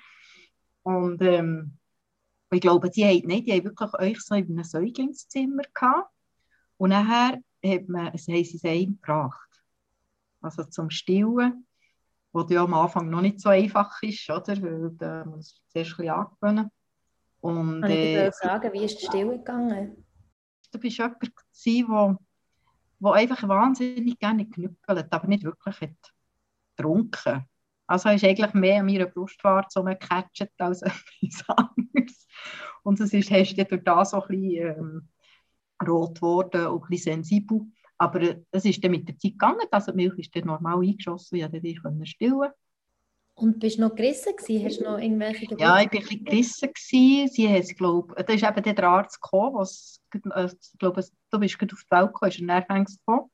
Und 0.83 1.23
ähm, 1.23 1.79
ich 2.53 2.61
glaube, 2.61 2.91
die 2.91 3.05
haben, 3.05 3.23
nein, 3.26 3.45
die 3.45 3.53
haben 3.53 3.65
wirklich 3.65 3.95
euch 3.95 4.21
so 4.21 4.35
in 4.35 4.47
einem 4.47 4.65
Säuglingszimmer 4.65 5.65
gehabt. 5.75 6.11
Und 6.78 6.90
nachher 6.90 7.38
hat 7.64 7.88
man, 7.88 8.12
es 8.14 8.28
haben 8.28 8.45
sie 8.45 8.56
es 8.56 8.62
gebracht. 8.62 9.62
Also 10.40 10.64
zum 10.64 10.90
Stillen, 10.90 11.66
was 12.33 12.50
ja 12.50 12.62
am 12.62 12.75
Anfang 12.75 13.09
noch 13.09 13.23
nicht 13.23 13.40
so 13.40 13.49
einfach 13.49 14.02
ist, 14.02 14.28
oder? 14.30 14.61
Weil 14.62 14.90
da 14.97 15.25
muss 15.25 15.54
man 15.54 15.68
zuerst 15.68 15.92
ein 15.92 15.97
bisschen 15.97 16.11
angewöhnen. 16.11 16.71
Und, 17.40 17.83
Kann 17.83 17.90
ich 17.90 17.99
äh, 17.99 18.30
sagen, 18.33 18.73
wie 18.73 18.85
ist 18.85 19.00
die 19.00 19.06
Stille 19.06 19.38
gegangen? 19.38 20.04
Du 20.73 20.78
bist 20.78 20.99
jemand, 20.99 21.23
der, 21.23 22.18
der 23.00 23.12
einfach 23.12 23.49
wahnsinnig 23.49 24.18
gerne 24.18 24.49
knüppelt, 24.49 25.12
aber 25.12 25.26
nicht 25.26 25.45
wirklich 25.45 25.80
hat 25.80 26.12
getrunken. 26.76 27.47
Also 27.87 28.09
ist 28.09 28.25
eigentlich 28.25 28.52
mehr 28.54 28.80
an 28.80 28.87
meiner 28.87 29.06
Brustfahrt 29.06 29.71
so 29.71 29.85
gecatcht 29.85 30.50
als 30.59 30.83
etwas 31.23 31.45
anderes. 31.49 32.26
Und 32.83 33.00
es 33.00 33.12
ist, 33.12 33.30
hast 33.30 33.56
du 33.56 33.64
durch 33.64 33.85
das 33.85 34.11
so 34.11 34.23
ein 34.23 34.28
bisschen 34.28 34.78
ähm, 34.78 35.09
rot 35.87 36.16
geworden 36.16 36.66
und 36.66 36.83
ein 36.85 36.88
bisschen 36.88 37.14
sensibel. 37.14 37.62
Aber 37.99 38.37
es 38.50 38.64
ist 38.64 38.85
dann 38.85 38.90
mit 38.90 39.09
der 39.09 39.16
Zeit 39.16 39.33
gegangen, 39.33 39.66
also 39.71 39.92
die 39.92 39.97
Milch 39.97 40.18
ist 40.18 40.37
dann 40.37 40.47
normal 40.47 40.80
eingeschossen, 40.80 41.38
ich 41.62 41.83
konnte 41.83 42.06
stillen. 42.06 42.50
Und 43.38 43.59
bist 43.59 43.76
du 43.76 43.83
noch 43.83 43.95
gerissen 43.95 44.35
gewesen? 44.35 44.64
Hast 44.64 44.80
du 44.80 44.85
noch 44.85 44.99
irgendwelche 44.99 45.42
Geburten? 45.42 45.62
Ja, 45.62 45.78
ich 45.80 45.92
war 45.92 46.00
ein 46.00 46.06
bisschen 46.06 46.25
gerissen. 46.25 46.68
Gewesen. 46.73 47.28
Sie 47.28 47.49
hat, 47.49 48.28
da 48.28 48.33
ist 48.33 48.42
eben 48.42 48.75
der 48.75 48.88
Arzt 48.88 49.21
gekommen, 49.21 49.56
was, 49.56 50.00
äh, 50.14 50.47
ich 50.47 50.78
glaube, 50.78 51.04
du 51.30 51.38
bist 51.38 51.59
gerade 51.59 51.75
auf 51.75 51.85
die 51.85 51.90
Welt 51.90 52.06
gekommen, 52.06 52.30
ist 52.30 52.40
ein 52.40 52.47
Nervenängst 52.47 52.99
gekommen. 53.04 53.30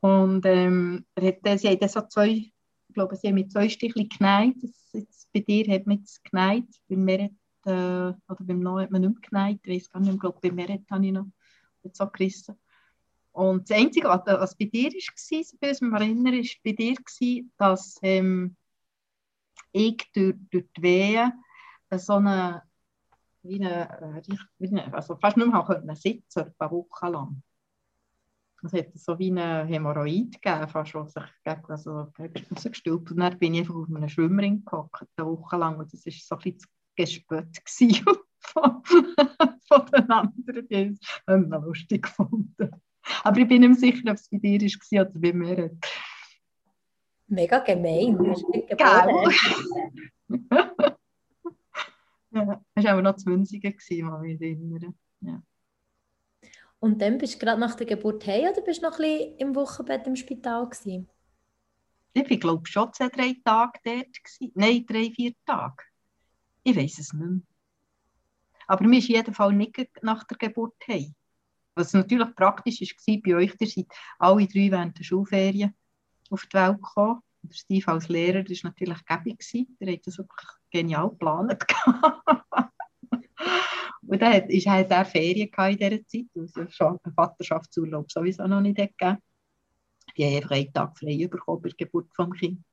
Und 0.00 0.46
ähm, 0.46 1.04
sie 1.18 1.28
hat 1.68 1.82
dann 1.82 1.88
so 1.88 2.02
zwei, 2.02 2.28
ich 2.28 2.52
glaube, 2.94 3.16
sie 3.16 3.26
hat 3.26 3.34
mit 3.34 3.50
zwei 3.50 3.68
Sticheln 3.68 4.08
geneigt. 4.08 4.58
Jetzt, 4.92 5.32
bei 5.32 5.40
dir 5.40 5.74
hat 5.74 5.86
man 5.86 6.00
es 6.04 6.22
geneigt, 6.22 6.80
bei 6.88 6.94
Meret, 6.94 7.32
äh, 7.64 7.70
oder 7.70 8.16
beim 8.38 8.60
Noah 8.60 8.82
hat 8.82 8.92
man 8.92 9.00
nicht 9.00 9.14
mehr 9.14 9.28
geneigt. 9.28 9.66
Ich 9.66 9.82
weiß 9.82 9.90
gar 9.90 10.00
nicht, 10.00 10.14
ich 10.14 10.20
glaube, 10.20 10.38
bei 10.40 10.52
Meret 10.52 10.88
habe 10.92 11.04
ich 11.04 11.12
noch 11.12 11.26
so 11.92 12.06
gerissen. 12.08 12.58
Und 13.32 13.70
das 13.70 13.78
Einzige, 13.78 14.08
was, 14.08 14.56
bei 14.56 14.64
dir 14.64 14.90
war, 14.90 15.58
bei 15.60 15.68
uns 15.68 15.80
erinnern, 15.80 16.34
war 16.34 16.50
bei 16.64 16.72
dir, 16.72 16.96
dass 17.56 17.98
ähm, 18.02 18.56
ich 19.72 20.10
durch, 20.12 20.34
durch 20.50 20.66
die 20.76 20.82
Wehen 20.82 21.32
so 21.92 22.14
eine, 22.14 22.62
wie 23.42 23.64
eine, 23.64 24.22
wie 24.58 24.68
eine, 24.68 24.92
also 24.92 25.16
fast 25.16 25.36
nicht 25.36 25.52
mehr 25.52 25.64
können 25.64 25.94
sitzen 25.94 26.40
ein 26.40 26.54
paar 26.54 26.70
Wochen 26.70 27.06
lang. 27.06 27.42
Es 28.64 28.72
hat 28.72 28.98
so 28.98 29.16
wie 29.20 29.30
eine 29.30 29.64
Hämorrhoid 29.66 30.42
gegeben, 30.42 30.68
fast, 30.68 30.94
was 30.94 31.12
sich 31.12 31.22
gegen, 31.44 31.64
also, 31.68 32.12
rausgestülpt. 32.50 33.12
Und 33.12 33.18
dann 33.18 33.38
bin 33.38 33.54
ich 33.54 33.60
einfach 33.60 33.76
auf 33.76 33.88
einem 33.88 34.08
Schwimmring 34.08 34.64
gehockt, 34.64 35.06
eine 35.16 35.28
Woche 35.28 35.56
lang. 35.56 35.78
Und 35.78 35.92
das 35.92 36.04
war 36.04 36.12
so 36.12 36.34
ein 36.34 36.56
bisschen 36.56 36.68
Gespött 36.96 37.64
von, 38.40 38.82
von 39.68 39.86
den 39.86 40.10
anderen. 40.10 40.68
Die 40.68 40.98
haben 41.26 41.52
es 41.52 41.64
lustig 41.64 42.02
gefunden. 42.02 42.70
Aber 43.24 43.38
ich 43.38 43.48
bin 43.48 43.62
nicht 43.62 43.80
sicher, 43.80 44.10
ob 44.10 44.16
es 44.16 44.28
bei 44.28 44.38
dir 44.38 44.60
war 44.60 45.06
oder 45.06 45.18
bei 45.18 45.32
mir. 45.32 45.70
Mega 47.28 47.58
gemein. 47.58 48.16
Geil. 48.76 49.14
ja, 52.30 52.60
das 52.74 52.84
war 52.84 52.92
aber 52.92 53.02
noch 53.02 53.16
20 53.16 54.02
mal 54.02 54.24
ich 54.26 54.40
erinnere. 54.40 54.94
Ja. 55.20 55.42
Und 56.80 57.02
dann 57.02 57.18
bist 57.18 57.34
du 57.34 57.38
gerade 57.38 57.60
nach 57.60 57.74
der 57.74 57.86
Geburt 57.86 58.26
heim 58.26 58.50
oder 58.52 58.62
bist 58.62 58.82
du 58.82 58.86
noch 58.86 58.98
ein 58.98 59.02
bisschen 59.02 59.36
im 59.38 59.54
Wochenbett 59.54 60.06
im 60.06 60.16
Spital? 60.16 60.68
Gewesen? 60.68 61.08
Ich 62.14 62.40
glaube 62.40 62.66
schon 62.66 62.92
zwei, 62.92 63.08
drei 63.08 63.36
Tage 63.44 63.78
dort. 63.84 64.24
Gewesen. 64.24 64.52
Nein, 64.54 64.86
drei, 64.86 65.10
vier 65.10 65.32
Tage. 65.44 65.84
Ich 66.62 66.76
weiß 66.76 66.98
es 66.98 67.12
nicht 67.12 67.24
mehr. 67.24 67.40
Aber 68.68 68.86
mir 68.86 68.98
ist 68.98 69.08
jeden 69.08 69.34
Fall 69.34 69.52
nicht 69.52 69.76
nach 70.02 70.24
der 70.24 70.36
Geburt 70.36 70.76
heim. 70.88 71.14
Was 71.74 71.94
natürlich 71.94 72.34
praktisch 72.34 72.80
war 72.80 73.18
bei 73.24 73.34
euch, 73.36 73.54
ihr 73.58 73.66
seid 73.66 73.86
alle 74.18 74.46
drei 74.46 74.70
während 74.70 74.98
der 74.98 75.04
Schulferien 75.04 75.74
auf 76.30 76.46
die 76.46 76.54
Welt 76.54 76.76
gekommen. 76.76 77.20
Und 77.42 77.54
Steve 77.54 77.88
als 77.88 78.08
Lehrer 78.08 78.44
war 78.44 78.56
natürlich 78.64 79.04
gäbig. 79.06 79.38
Der 79.80 79.92
hat 79.92 80.06
das 80.06 80.18
wirklich 80.18 80.48
genial 80.70 81.08
geplant. 81.08 81.64
Und 84.02 84.22
dann 84.22 84.32
hat, 84.32 84.48
ist 84.48 84.66
halt 84.66 84.92
auch 84.92 85.06
Ferien 85.06 85.50
in 85.56 85.76
dieser 85.88 86.02
Zeit, 86.02 86.26
also 86.36 86.98
Vaterschaftsurlaub 87.14 88.10
sowieso 88.10 88.46
noch 88.46 88.60
nicht 88.60 88.76
gegeben. 88.76 89.18
Die 90.16 90.24
haben 90.24 90.34
einfach 90.34 90.50
einen 90.50 90.72
Tag 90.72 90.98
frei 90.98 91.26
bekommen 91.26 91.62
bei 91.62 91.68
der 91.68 91.76
Geburt 91.76 92.10
des 92.18 92.38
Kindes. 92.38 92.64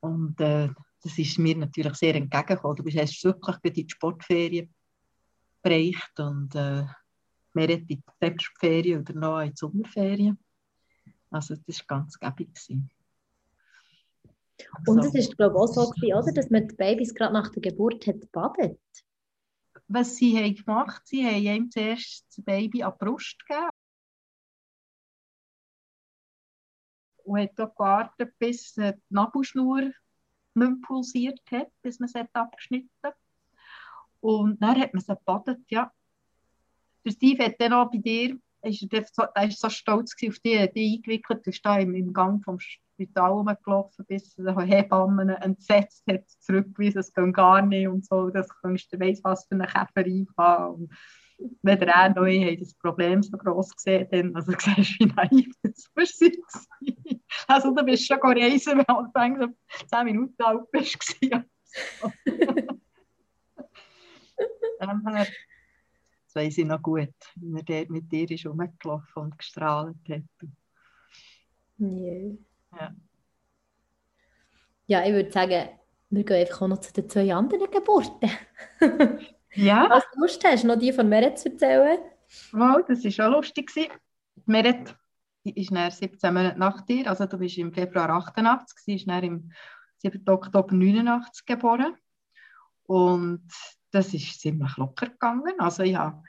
Und 0.00 0.40
äh, 0.40 0.68
das 1.02 1.18
ist 1.18 1.38
mir 1.38 1.56
natürlich 1.56 1.94
sehr 1.94 2.14
entgegengekommen. 2.14 2.76
Du 2.76 2.84
hast 3.00 3.24
wirklich 3.24 3.56
in 3.62 3.72
die 3.72 3.86
Sportferien 3.88 4.74
bereicht 5.62 6.18
und 6.18 6.54
äh, 6.54 6.84
mehr 7.54 7.70
in 7.70 7.86
die 7.86 8.02
Herbstferien 8.20 9.00
oder 9.00 9.14
noch 9.14 9.40
in 9.40 9.50
die 9.50 9.56
Sommerferien. 9.56 10.38
Also 11.30 11.54
das 11.66 11.80
war 11.80 11.98
ganz 11.98 12.18
gäbig. 12.18 12.50
Und 14.86 15.04
es 15.04 15.14
ist 15.14 15.36
glaube 15.36 15.54
ich 15.54 15.60
auch 15.60 15.66
so 15.66 15.90
gewesen, 15.90 16.14
oder, 16.14 16.32
dass 16.32 16.50
man 16.50 16.68
die 16.68 16.74
Babys 16.74 17.14
gerade 17.14 17.32
nach 17.32 17.50
der 17.50 17.62
Geburt 17.62 18.06
hat 18.06 18.30
badet. 18.32 18.80
Was 19.88 20.16
sie 20.16 20.36
haben 20.36 20.54
gemacht, 20.54 21.02
sie 21.04 21.26
haben 21.26 21.42
ihm 21.42 21.70
zuerst 21.70 22.26
das 22.28 22.44
Baby 22.44 22.82
an 22.82 22.92
die 22.92 23.04
Brust 23.04 23.38
gegeben 23.46 23.68
und 27.24 27.40
hat 27.40 27.60
auch 27.60 27.74
gewartet, 27.74 28.34
bis 28.38 28.74
die 28.74 28.92
Nabelschnur 29.10 29.90
nicht 30.54 30.82
pulsiert 30.82 31.40
hat, 31.50 31.70
bis 31.82 31.98
man 31.98 32.08
sie 32.08 32.24
abgeschnitten 32.32 32.90
hat. 33.02 33.16
Und 34.22 34.62
dann 34.62 34.80
hat 34.80 34.94
man 34.94 35.02
sie 35.02 35.14
gebadet, 35.14 35.58
ja. 35.68 35.90
Der 37.04 37.10
Steve 37.10 37.44
hat 37.44 37.60
dann 37.60 37.72
auch 37.72 37.90
bei 37.90 37.98
dir, 37.98 38.38
ist 38.62 38.86
er, 38.92 39.04
so, 39.12 39.24
so 39.50 39.68
stolz 39.68 40.14
auf 40.14 40.38
dich, 40.38 40.70
die 40.70 40.94
eingewickelt, 40.94 41.44
ist 41.48 41.66
da 41.66 41.78
im, 41.78 41.94
im 41.94 42.12
Gang 42.12 42.42
vom 42.44 42.60
Spital 42.60 43.32
rumgelaufen, 43.32 44.04
bis 44.06 44.36
die 44.36 44.44
Hebammen 44.44 45.30
entsetzt 45.30 46.04
hat, 46.08 46.28
zurückgewiesen, 46.38 47.00
es 47.00 47.12
geht 47.12 47.34
gar 47.34 47.62
nicht 47.62 47.88
und 47.88 48.06
so, 48.06 48.30
das 48.30 48.48
kannst 48.60 48.92
du 48.92 49.00
weiss, 49.00 49.20
was 49.24 49.46
für 49.46 49.56
eine 49.56 49.66
Käferei 49.66 50.24
haben. 50.38 50.88
wenn 51.62 51.80
der 51.80 51.96
auch 51.96 52.14
neu 52.14 52.38
hat 52.44 52.60
das 52.60 52.74
Problem 52.74 53.24
so 53.24 53.36
groß 53.36 53.74
gesehen, 53.74 54.06
dann, 54.12 54.36
also 54.36 54.52
siehst 54.56 55.00
wie 55.00 55.06
naiv 55.06 55.52
das 55.64 55.90
war. 55.96 56.44
Also 57.48 57.74
du 57.74 57.84
bist 57.84 58.06
schon 58.06 58.20
reisen, 58.20 58.84
wenn 58.86 59.34
du 59.34 59.46
so 59.46 59.86
10 59.86 60.04
Minuten 60.04 60.40
alt 60.44 60.70
bist. 60.70 61.16
Das 64.86 66.34
weiß 66.34 66.58
ich 66.58 66.64
noch 66.64 66.82
gut, 66.82 67.14
wie 67.36 67.54
er 67.54 67.62
dort 67.62 67.90
mit 67.90 68.10
dir 68.10 68.30
ist 68.30 68.46
rumgelaufen 68.46 69.22
und 69.22 69.38
gestrahlt 69.38 69.96
hat. 70.08 70.22
Yeah. 71.78 72.36
Ja. 72.72 72.94
ja, 74.86 75.04
ich 75.04 75.12
würde 75.12 75.30
sagen, 75.30 75.68
wir 76.10 76.24
gehen 76.24 76.40
einfach 76.40 76.62
auch 76.62 76.68
noch 76.68 76.80
zu 76.80 76.92
den 76.92 77.08
zwei 77.08 77.34
anderen 77.34 77.70
Geburten. 77.70 78.30
ja. 79.54 79.88
Was 79.90 80.04
du 80.12 80.20
Lust 80.20 80.44
hast, 80.44 80.64
noch 80.64 80.78
die 80.78 80.92
von 80.92 81.08
Meret 81.08 81.38
zu 81.38 81.50
erzählen? 81.50 81.98
Wow, 82.52 82.82
das 82.86 83.04
war 83.04 83.10
schon 83.10 83.32
lustig. 83.32 83.70
Meret 84.46 84.96
ist 85.44 85.70
dann 85.70 85.90
17 85.90 86.32
Monate 86.32 86.58
nach 86.58 86.80
dir, 86.82 87.08
also 87.08 87.26
du 87.26 87.38
bist 87.38 87.58
im 87.58 87.72
Februar 87.72 88.08
88, 88.10 88.78
sie 88.78 88.94
ist 88.94 89.08
dann 89.08 89.24
im 89.24 89.52
7. 89.98 90.22
Oktober 90.28 90.74
89 90.74 91.44
geboren. 91.44 91.96
Und 92.84 93.48
das 93.92 94.14
ist 94.14 94.40
ziemlich 94.40 94.76
locker 94.76 95.06
gegangen. 95.06 95.54
Also 95.58 95.82
ich 95.82 95.94
habe, 95.94 96.22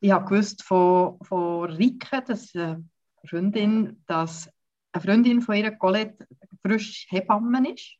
ich 0.00 0.10
habe 0.10 0.28
gewusst 0.28 0.62
von, 0.62 1.18
von 1.22 1.70
Rike, 1.70 2.22
dass 2.26 2.54
eine 2.54 2.84
Freundin, 3.24 4.02
dass 4.06 4.50
eine 4.92 5.02
Freundin 5.02 5.40
von 5.40 5.54
ihrer 5.54 5.70
Colette 5.70 6.26
frisch 6.62 7.06
Hebamme 7.08 7.72
ist. 7.72 7.96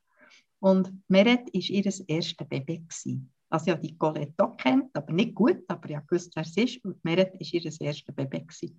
Und 0.58 0.92
Meret 1.08 1.46
war 1.46 1.54
ihr 1.54 1.84
erstes 1.84 2.48
Baby. 2.48 2.78
Gewesen. 2.78 3.32
Also 3.48 3.66
ich 3.66 3.72
habe 3.72 3.86
die 3.86 3.96
Colette 3.96 4.44
auch 4.44 4.56
kennt, 4.56 4.94
aber 4.94 5.12
nicht 5.12 5.34
gut, 5.34 5.62
aber 5.68 5.88
ich 5.88 5.98
wusste, 6.10 6.32
wer 6.34 6.42
es 6.42 6.56
ist. 6.56 6.84
Und 6.84 7.02
Meret 7.04 7.32
war 7.32 7.40
ihr 7.40 7.64
erstes 7.64 8.14
Baby. 8.14 8.40
Gewesen. 8.40 8.78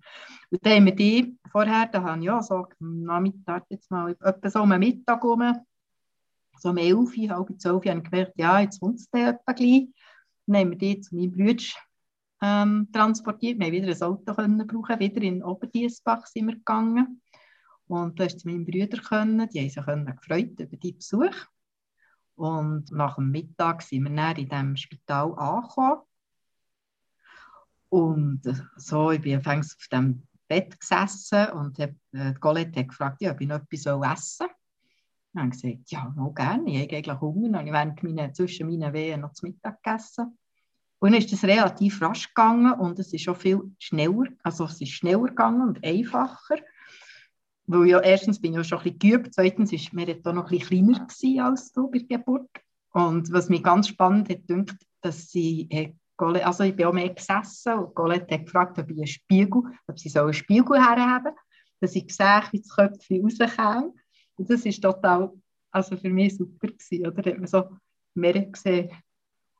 Und 0.50 0.64
dann 0.64 0.74
haben 0.74 0.86
wir 0.86 0.94
die 0.94 1.36
vorher, 1.50 1.86
da 1.86 2.02
habe 2.02 2.20
ich 2.20 2.26
ja 2.26 2.42
so 2.42 2.66
am 2.80 3.02
Nachmittag 3.02 3.64
jetzt 3.70 3.90
mal, 3.90 4.14
etwa 4.20 4.50
so 4.50 4.62
um 4.62 4.68
Mittag 4.68 5.24
rum, 5.24 5.54
so 6.62 6.70
um 6.70 6.76
11, 6.76 7.30
halb 7.30 7.60
12, 7.60 7.86
habe 7.86 7.98
ich 7.98 8.10
gemerkt, 8.10 8.32
ja, 8.36 8.60
jetzt 8.60 8.80
kommt 8.80 9.00
es 9.00 9.10
gleich. 9.10 9.88
Dann 10.46 10.56
haben 10.56 10.70
wir 10.70 10.78
die 10.78 11.00
zu 11.00 11.14
meinem 11.14 11.32
Bruder 11.32 11.64
ähm, 12.40 12.88
transportiert. 12.92 13.58
Wir 13.58 13.66
haben 13.66 13.72
wieder 13.72 13.88
ein 13.88 14.02
Auto 14.02 14.34
können 14.34 14.66
brauchen, 14.66 15.00
wieder 15.00 15.22
in 15.22 15.42
Oberdiesbach 15.42 16.26
sind 16.26 16.46
wir 16.46 16.54
gegangen. 16.54 17.20
Und 17.88 18.18
da 18.18 18.28
zu 18.28 18.48
meinem 18.48 18.64
Bruder 18.64 18.98
können, 18.98 19.48
die 19.50 19.60
haben 19.60 19.68
sich 19.68 20.16
gefreut 20.16 20.60
über 20.60 20.76
die 20.76 20.92
Besuch. 20.92 21.34
Und 22.36 22.90
nach 22.92 23.16
dem 23.16 23.30
Mittag 23.30 23.82
sind 23.82 24.04
wir 24.04 24.16
dann 24.16 24.36
in 24.36 24.48
diesem 24.48 24.76
Spital 24.76 25.34
angekommen. 25.36 26.02
Und 27.88 28.40
so, 28.76 29.10
ich 29.10 29.20
bin 29.20 29.36
anfangs 29.36 29.76
auf 29.78 29.88
dem 29.88 30.26
Bett 30.48 30.78
gesessen 30.80 31.48
und 31.50 31.78
hab, 31.78 31.90
äh, 32.12 32.32
die 32.32 32.40
Colette 32.40 32.80
hat 32.80 32.88
gefragt, 32.88 33.20
ja, 33.20 33.32
ob 33.32 33.40
ich 33.40 33.48
noch 33.48 33.60
etwas 33.60 33.86
essen 33.86 34.46
soll. 34.46 34.61
Dann 35.32 35.44
habe 35.44 35.54
ich 35.54 35.62
gesagt, 35.62 35.90
ja, 35.90 36.12
noch 36.16 36.34
gerne, 36.34 36.70
ich 36.70 36.82
habe 36.82 36.96
eigentlich 36.96 37.20
Hunger. 37.20 37.60
Und 37.60 37.66
ich 37.66 37.72
während 37.72 38.02
meine, 38.02 38.32
zwischen 38.32 38.68
meinen 38.68 38.92
Wehen 38.92 39.20
noch 39.20 39.32
zu 39.32 39.46
Mittag 39.46 39.82
gegessen. 39.82 40.38
Und 40.98 41.10
dann 41.10 41.20
ist 41.20 41.32
es 41.32 41.42
relativ 41.42 42.00
rasch 42.00 42.28
gegangen 42.28 42.74
und 42.74 42.96
es 42.98 43.12
ist 43.12 43.28
auch 43.28 43.36
viel 43.36 43.60
schneller, 43.80 44.26
also 44.44 44.66
es 44.66 44.80
ist 44.80 44.92
schneller 44.92 45.24
gegangen 45.24 45.68
und 45.68 45.84
einfacher. 45.84 46.58
Weil 47.66 47.88
ja, 47.88 48.00
erstens 48.00 48.40
bin 48.40 48.52
ich 48.52 48.58
ja 48.58 48.64
schon 48.64 48.78
ein 48.78 48.84
bisschen 48.84 48.98
geübt, 49.00 49.34
zweitens 49.34 49.72
war 49.72 49.80
mir 49.92 50.14
da 50.22 50.32
noch 50.32 50.50
ein 50.50 50.58
bisschen 50.58 50.94
kleiner 51.08 51.46
als 51.46 51.72
du 51.72 51.90
bei 51.90 51.98
der 51.98 52.18
Geburt. 52.18 52.50
Und 52.92 53.32
was 53.32 53.48
mich 53.48 53.64
ganz 53.64 53.88
spannend 53.88 54.28
hat, 54.28 54.48
dünkt, 54.48 54.76
dass 55.00 55.30
sie, 55.30 55.96
also 56.16 56.62
ich 56.62 56.76
bin 56.76 56.86
auch 56.86 56.92
mehr 56.92 57.08
gesessen 57.08 57.74
und 57.74 57.94
Colette 57.96 58.34
hat 58.34 58.44
gefragt, 58.44 58.78
ob 58.78 58.88
ich 58.88 58.96
einen 58.96 59.06
Spiegel, 59.08 59.62
ob 59.88 59.98
sie 59.98 60.08
so 60.08 60.20
einen 60.20 60.34
Spiegel 60.34 60.78
herhaben, 60.78 61.34
dass 61.80 61.96
ich 61.96 62.14
sehe, 62.14 62.42
wie 62.52 62.60
das 62.60 62.76
Köpfchen 62.76 63.22
rauskommt. 63.22 63.96
Und 64.36 64.50
das 64.50 64.64
war 64.64 64.92
total, 64.94 65.32
also 65.70 65.96
für 65.96 66.10
mich 66.10 66.36
super 66.36 66.68
gewesen, 66.68 67.06
oder? 67.06 67.22
Da 67.22 67.30
hat 67.30 67.38
man 67.38 67.46
so 67.46 67.64
mehr 68.14 68.44
gesehen, 68.44 68.90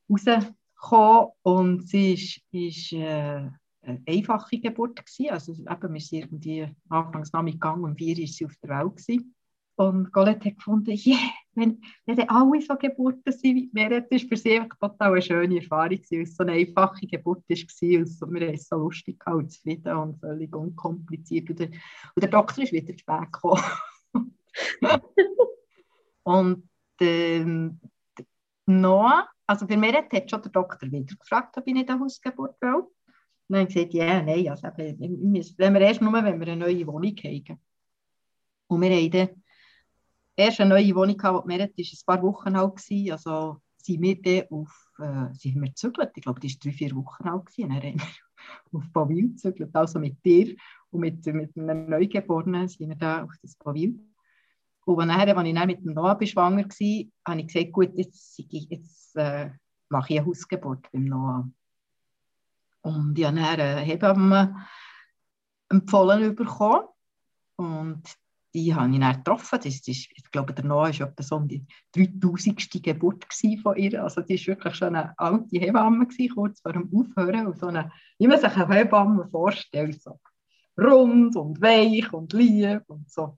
rausgekommen 0.09 1.29
und 1.43 1.88
sie 1.88 2.14
ist, 2.14 2.41
ist 2.50 2.93
äh, 2.93 3.49
eine 3.83 4.02
einfache 4.07 4.59
Geburt 4.59 5.05
gewesen. 5.05 5.31
Also 5.31 5.52
eben, 5.52 5.95
wir 5.95 6.00
sind 6.00 6.19
irgendwie 6.21 6.69
anfangs 6.88 7.33
Nachmittag 7.33 7.76
um 7.76 7.97
vier 7.97 8.19
ist 8.19 8.37
sie 8.37 8.47
auf 8.47 8.55
der 8.62 8.71
Welt 8.71 8.97
gewesen. 8.97 9.35
Und 9.76 10.12
Colette 10.12 10.50
hat 10.50 10.57
gefunden, 10.57 10.99
yeah, 11.05 11.31
wenn, 11.55 11.83
wenn 12.05 12.29
alle 12.29 12.61
so 12.61 12.76
Geburten 12.76 13.33
sind 13.33 13.71
wie 13.73 13.88
das 13.88 14.11
war 14.11 14.29
für 14.29 14.37
sie 14.37 14.62
total 14.81 15.12
eine 15.12 15.23
schöne 15.23 15.57
Erfahrung, 15.57 15.99
weil 16.11 16.23
es 16.23 16.37
so 16.37 16.43
eine 16.45 16.52
einfache 16.52 17.07
Geburt 17.07 17.43
war. 17.49 17.99
Und 17.99 18.07
so, 18.07 18.31
wir 18.31 18.47
haben 18.47 18.55
es 18.55 18.69
so 18.69 18.76
lustig 18.76 19.26
und 19.26 19.50
zufrieden 19.50 19.97
und 19.97 20.21
völlig 20.21 20.55
unkompliziert. 20.55 21.50
Und 21.50 21.59
der, 21.59 21.69
und 21.69 22.23
der 22.23 22.31
Doktor 22.31 22.64
ist 22.64 22.73
wieder 22.73 22.97
spät 22.97 23.33
gekommen. 23.33 23.62
und 26.25 26.68
ähm, 27.00 27.80
Noah, 28.66 29.28
also 29.47 29.66
für 29.66 29.76
mich 29.76 29.92
hat 29.94 30.30
schon 30.30 30.42
der 30.42 30.52
Doktor 30.52 30.90
wieder 30.90 31.16
gefragt, 31.16 31.56
ob 31.56 31.66
ich 31.66 31.75
nicht 31.75 31.90
eine 31.90 32.00
Hausgeburt 32.00 32.61
will. 32.61 32.75
Und 32.75 32.88
dann 33.49 33.61
habe 33.62 33.73
gesagt, 33.73 33.92
ja, 33.92 34.04
yeah, 34.04 34.23
nein, 34.23 34.49
also 34.49 34.68
wenn 34.76 35.75
wir 35.75 35.80
erst 35.80 36.00
nur, 36.00 36.12
wenn 36.12 36.40
wir 36.40 36.47
eine 36.47 36.56
neue 36.56 36.87
Wohnung 36.87 37.16
haben. 37.16 37.60
Und 38.69 38.80
wir 38.80 38.91
haben 38.91 39.10
dann 39.10 39.43
erst 40.36 40.60
eine 40.60 40.71
neue 40.71 40.95
Wohnung 40.95 41.17
gehabt, 41.17 41.45
die 41.45 41.49
Merit 41.49 41.76
war 41.76 41.84
ein 41.84 42.06
paar 42.06 42.23
Wochen 42.23 42.56
alt, 42.56 42.76
gewesen, 42.76 43.12
also 43.12 43.58
sind 43.76 44.00
wir 44.00 44.23
dann 44.23 44.49
auf, 44.50 44.91
äh, 44.99 45.34
sind 45.34 45.60
wir 45.60 45.69
gezügelt, 45.69 46.12
ich 46.15 46.23
glaube, 46.23 46.41
die 46.41 46.49
war 46.49 46.58
drei, 46.62 46.73
vier 46.73 46.97
Wochen 46.97 47.28
alt, 47.28 47.47
gewesen. 47.47 47.69
dann 47.69 47.82
haben 47.82 48.00
wir 48.71 48.78
auf 48.78 48.93
Bavil 48.93 49.28
gezügelt, 49.30 49.75
also 49.75 49.99
mit 49.99 50.25
dir 50.25 50.54
und 50.91 51.00
mit, 51.00 51.26
mit 51.26 51.56
einem 51.56 51.91
Neugeborenen 51.91 52.69
sind 52.69 52.88
wir 52.88 52.97
da 52.97 53.25
auf 53.25 53.34
das 53.43 53.56
Bavil. 53.56 53.99
Und 54.84 55.06
nachher, 55.06 55.36
als 55.36 55.49
ich 55.49 55.54
dann 55.54 55.66
mit 55.66 55.84
dem 55.84 55.95
Noah 55.95 56.18
schwanger 56.26 56.64
war, 56.64 57.06
habe 57.28 57.40
ich 57.40 57.47
gesagt, 57.47 57.73
gut, 57.73 57.90
jetzt, 57.95 58.42
jetzt 58.49 59.16
äh, 59.16 59.50
mache 59.88 60.12
ich 60.12 60.18
eine 60.18 60.26
Hausgeburt 60.26 60.90
beim 60.92 61.04
Noah. 61.04 61.49
Und 62.82 63.16
ich 63.18 63.25
habe 63.25 63.36
dann 63.36 63.45
eine 63.45 63.80
Hebamme 63.80 64.66
empfohlen 65.68 66.34
bekommen. 66.34 66.88
Und 67.56 68.02
die 68.54 68.75
habe 68.75 68.92
ich 68.92 68.99
dann 68.99 69.16
getroffen. 69.16 69.60
Das 69.62 69.66
ist, 69.66 69.88
ich 69.88 70.30
glaube, 70.32 70.52
der 70.52 70.64
Noah 70.64 70.88
war 70.88 71.08
etwa 71.08 71.23
so 71.23 71.38
die 71.40 71.64
3000. 71.95 72.82
Geburt 72.82 73.25
von 73.62 73.76
ihr. 73.76 74.02
Also 74.02 74.21
die 74.23 74.34
war 74.34 74.47
wirklich 74.49 74.75
schon 74.75 74.97
eine 74.97 75.16
alte 75.16 75.58
Hebamme, 75.58 76.06
gewesen, 76.06 76.34
kurz 76.34 76.60
vor 76.60 76.73
dem 76.73 76.90
Aufhören. 76.92 77.47
Und 77.47 77.58
so 77.58 77.68
eine, 77.68 77.92
wie 78.18 78.26
man 78.26 78.40
sich 78.40 78.50
eine 78.56 78.75
Hebamme 78.75 79.28
vorstellt, 79.28 80.02
so 80.02 80.18
rund 80.76 81.36
und 81.36 81.60
weich 81.60 82.12
und 82.12 82.32
lieb 82.32 82.82
und 82.88 83.08
so 83.08 83.36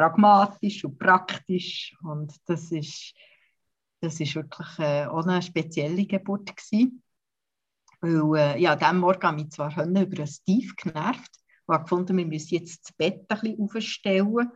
pragmatisch 0.00 0.82
und 0.84 0.98
praktisch. 0.98 1.94
Und 2.02 2.34
das 2.46 2.72
ist, 2.72 3.12
das 4.00 4.18
ist 4.18 4.34
wirklich 4.34 4.78
äh, 4.78 5.04
auch 5.04 5.26
eine 5.26 5.42
spezielle 5.42 6.06
Geburt 6.06 6.56
gewesen. 6.56 7.02
Weil, 8.00 8.38
äh, 8.38 8.60
ja, 8.62 8.72
an 8.72 8.98
Morgen 8.98 9.22
habe 9.22 9.42
ich 9.42 9.50
zwar 9.50 9.70
über 9.72 9.98
einen 9.98 10.26
Steve 10.26 10.72
genervt 10.74 11.30
und 11.66 11.74
habe 11.74 11.84
gefunden, 11.84 12.16
wir 12.16 12.24
müssen 12.24 12.54
jetzt 12.54 12.82
das 12.84 12.92
Bett 12.96 13.26
ein 13.28 13.40
bisschen 13.40 13.60
aufstellen. 13.60 14.50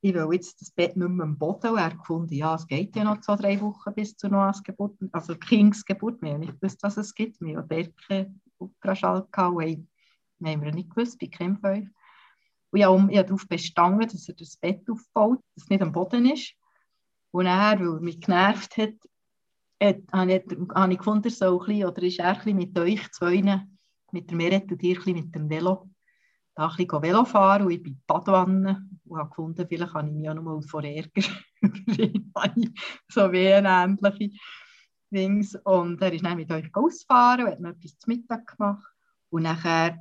Ich 0.00 0.14
will 0.14 0.28
jetzt 0.32 0.60
das 0.60 0.70
Bett 0.70 0.96
nicht 0.96 1.08
mehr 1.08 1.24
am 1.24 1.38
Boden. 1.38 1.70
Und 1.70 1.78
er 1.78 1.86
hat 1.86 1.98
gefunden, 1.98 2.34
ja, 2.34 2.54
es 2.54 2.66
geht 2.66 2.94
ja 2.94 3.02
noch 3.02 3.20
zwei, 3.20 3.34
drei 3.34 3.60
Wochen 3.60 3.94
bis 3.94 4.16
zur 4.16 4.30
Noahs 4.30 4.62
Geburt, 4.62 4.96
also 5.10 5.34
Kingsgeburt. 5.34 6.22
Wir 6.22 6.34
haben 6.34 6.40
nicht 6.40 6.60
gewusst, 6.60 6.82
was 6.84 6.98
es 6.98 7.12
gibt. 7.12 7.40
Wir 7.40 7.56
haben 7.56 7.68
dort 7.68 7.96
keinen 8.06 8.40
Ultraschall 8.58 9.26
gehabt. 9.32 9.58
Wir 9.58 10.52
haben 10.52 10.60
nicht 10.60 10.90
gewusst, 10.90 11.18
bei 11.18 11.26
keinem 11.26 11.58
euch. 11.64 11.88
Und 12.74 12.80
ich 12.80 12.86
habe, 12.86 13.02
habe 13.02 13.24
darauf 13.24 13.46
bestanden, 13.46 14.08
dass 14.08 14.28
er 14.28 14.34
das 14.34 14.56
Bett 14.56 14.82
aufbaut, 14.90 15.38
dass 15.54 15.62
es 15.62 15.70
nicht 15.70 15.80
am 15.80 15.92
Boden 15.92 16.26
ist. 16.26 16.54
Und 17.30 17.46
er, 17.46 17.78
weil 17.78 17.86
er 17.86 18.00
mich 18.00 18.20
genervt 18.20 18.76
hat, 18.76 18.94
hat, 19.80 20.00
habe, 20.12 20.34
ich, 20.34 20.58
habe 20.74 20.96
gefunden, 20.96 21.30
so 21.30 21.60
ein 21.60 21.66
bisschen, 21.66 21.86
oder 21.86 22.02
ist 22.02 22.18
er 22.18 22.30
ein 22.30 22.34
bisschen 22.34 22.56
mit 22.56 22.76
euch 22.76 23.12
zwei, 23.12 23.64
mit 24.10 24.28
der 24.28 24.36
Meret 24.36 24.72
und 24.72 24.82
ein 24.82 25.14
mit 25.14 25.32
dem 25.36 25.48
Velo, 25.48 25.88
da 26.56 26.66
ein 26.66 26.76
bisschen 26.76 27.00
Velo 27.00 27.24
fahren 27.24 27.66
und 27.66 27.70
ich 27.70 27.80
bin 27.80 28.02
Badwanne 28.08 28.88
und 29.04 29.18
habe 29.20 29.28
gefunden, 29.28 29.66
vielleicht 29.68 29.92
kann 29.92 30.08
ich 30.08 30.14
mich 30.14 30.28
auch 30.28 30.34
noch 30.34 30.42
mal 30.42 30.60
vor 30.62 30.82
Ärger 30.82 31.22
so 33.08 33.30
wie 33.30 33.52
eine 33.52 33.68
ähnliche 33.68 34.36
Dings. 35.12 35.54
Und 35.62 36.02
er 36.02 36.12
ist 36.12 36.24
dann 36.24 36.36
mit 36.38 36.50
euch 36.50 36.74
ausgefahren 36.74 37.44
und 37.44 37.52
hat 37.52 37.60
mir 37.60 37.68
etwas 37.68 37.98
zu 37.98 38.10
Mittag 38.10 38.56
gemacht. 38.56 38.92
Und 39.30 39.44
nachher 39.44 39.96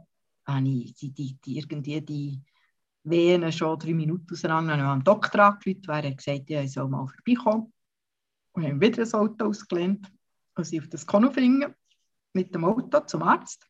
habe 0.48 0.68
ich 0.68 0.96
die, 0.96 1.12
die, 1.12 1.38
die, 1.46 1.58
irgendwie 1.60 2.02
die 2.02 2.42
Wehen 3.04 3.52
schon 3.52 3.80
drei 3.80 3.94
Minuten 3.94 4.34
auseinander. 4.34 4.78
Dann 4.78 4.86
habe 4.86 4.88
ich 4.88 4.94
am 4.94 5.04
Doktor 5.04 5.40
angerufen, 5.44 5.82
der 5.82 5.96
hat 5.96 6.18
gesagt, 6.18 6.50
ich 6.50 6.72
soll 6.72 6.88
mal 6.88 7.08
vorbeikommen. 7.08 7.74
Und 8.54 8.64
haben 8.66 8.82
wieder 8.82 9.04
ein 9.04 9.14
Auto 9.14 9.46
ausgelehnt 9.46 10.12
und 10.56 10.64
sind 10.64 10.84
auf 10.84 10.90
das 10.90 11.06
Konufingen 11.06 11.74
mit 12.34 12.54
dem 12.54 12.66
Auto 12.66 13.00
zum 13.02 13.24
Arzt. 13.24 13.68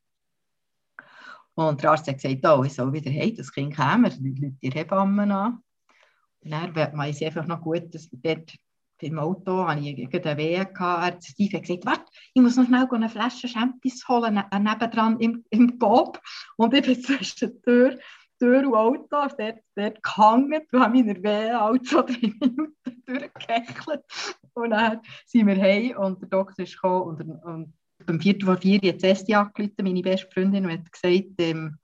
Und 1.55 1.81
der 1.81 1.91
Arzt 1.91 2.07
hat 2.07 2.21
gesagt, 2.21 2.45
oh, 2.45 2.63
ich 2.63 2.73
soll 2.73 2.91
wieder 2.91 3.11
hey, 3.11 3.33
das 3.33 3.51
Kind 3.51 3.75
käme, 3.75 4.09
Leute 4.09 4.55
die 4.61 4.71
Hebammen 4.71 5.31
an. 5.31 5.63
Und 6.41 6.51
dann 6.51 6.75
weiß 6.75 7.21
ich 7.21 7.27
einfach 7.27 7.45
noch 7.45 7.61
gut, 7.61 7.93
dass 7.93 8.09
dort 8.11 8.53
beim 9.01 9.19
Auto 9.19 9.67
habe 9.67 9.79
ich 9.81 10.25
eine 10.25 10.37
Wehe 10.37 10.65
gehabt. 10.65 11.25
Steve 11.25 11.57
hat 11.57 11.63
gesagt, 11.63 11.85
warte, 11.85 12.11
ich 12.33 12.41
muss 12.41 12.55
noch 12.55 12.65
schnell 12.65 12.87
eine 12.89 13.09
Flasche 13.09 13.47
Champis 13.47 14.07
holen, 14.07 14.35
ne 14.35 14.45
nebendran 14.59 15.19
im, 15.19 15.43
im 15.49 15.77
Bob. 15.77 16.21
Und 16.57 16.73
ich 16.73 16.85
bin 16.85 17.01
zwischen 17.01 17.61
der 17.65 17.97
Tür 18.43 18.67
und 18.67 18.75
Auto, 18.75 19.35
dort, 19.37 19.59
dort 19.75 20.03
gehangen 20.03 20.61
und 20.71 20.79
habe 20.79 20.97
meine 20.97 21.23
Wehe 21.23 21.59
halt 21.59 21.87
so 21.87 22.01
drei 22.05 22.33
Minuten 22.41 23.03
durchgehechelt. 23.05 24.03
Und 24.53 24.71
dann 24.71 24.99
sind 25.25 25.47
wir 25.47 25.61
heim 25.61 25.97
und 25.97 26.21
der 26.21 26.29
Doktor 26.29 26.63
ist 26.63 26.73
gekommen 26.73 27.19
und, 27.19 27.43
und 27.43 27.73
beim 28.05 28.19
vierten 28.19 28.45
vor 28.45 28.57
vier 28.57 28.81
hat 28.81 29.01
Esti 29.01 29.33
angerufen, 29.33 29.75
meine 29.83 30.01
beste 30.01 30.29
Freundin, 30.29 30.65
und 30.65 30.73
hat 30.73 30.91
gesagt, 30.91 31.29
ähm, 31.37 31.77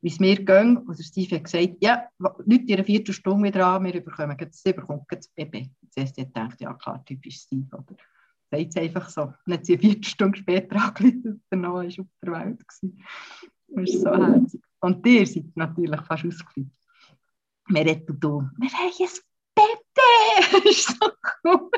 wie 0.00 0.08
es 0.08 0.20
mir 0.20 0.36
ging. 0.36 0.76
Und 0.76 0.96
der 0.96 1.02
Steve 1.02 1.34
hat 1.34 1.44
gesagt, 1.44 1.76
ja, 1.80 2.08
Leute 2.18 2.64
in 2.66 2.74
einer 2.74 2.84
Viertelstunde 2.84 3.48
wieder 3.48 3.66
an, 3.66 3.84
wir 3.84 4.00
bekommen 4.00 4.36
das, 4.38 4.62
bekommt 4.62 5.06
das 5.10 5.26
Baby. 5.28 5.72
Esti 5.96 6.20
hat 6.20 6.34
gedacht, 6.34 6.60
ja 6.60 6.72
klar, 6.74 7.04
typisch 7.04 7.40
Steve, 7.40 7.66
oder? 7.72 7.96
Sagt 8.52 8.68
es 8.68 8.76
einfach 8.76 9.08
so. 9.08 9.32
Und 9.44 9.52
hat 9.52 9.66
sie 9.66 9.72
eine 9.72 9.82
Viertelstunde 9.82 10.38
später 10.38 10.76
angerufen 10.86 11.22
und 11.24 11.42
der 11.50 11.58
Noah 11.58 11.82
war 11.82 11.86
auf 11.86 12.06
der 12.22 12.32
Welt. 12.32 12.68
Gewesen. 12.68 13.04
Das 13.68 13.90
ist 13.90 14.02
so 14.02 14.14
herzig. 14.14 14.65
Und 14.86 15.04
ihr 15.04 15.26
seid 15.26 15.56
natürlich 15.56 16.00
fast 16.02 16.24
ausgeflippt. 16.24 16.70
Wir 17.66 17.84
reden 17.84 18.20
du, 18.20 18.48
wir 18.56 18.70
haben 18.70 18.92
ein 19.00 19.08
Bett, 19.56 19.84
das 19.96 20.64
ist 20.70 20.96
so 20.96 21.10
cool. 21.44 21.70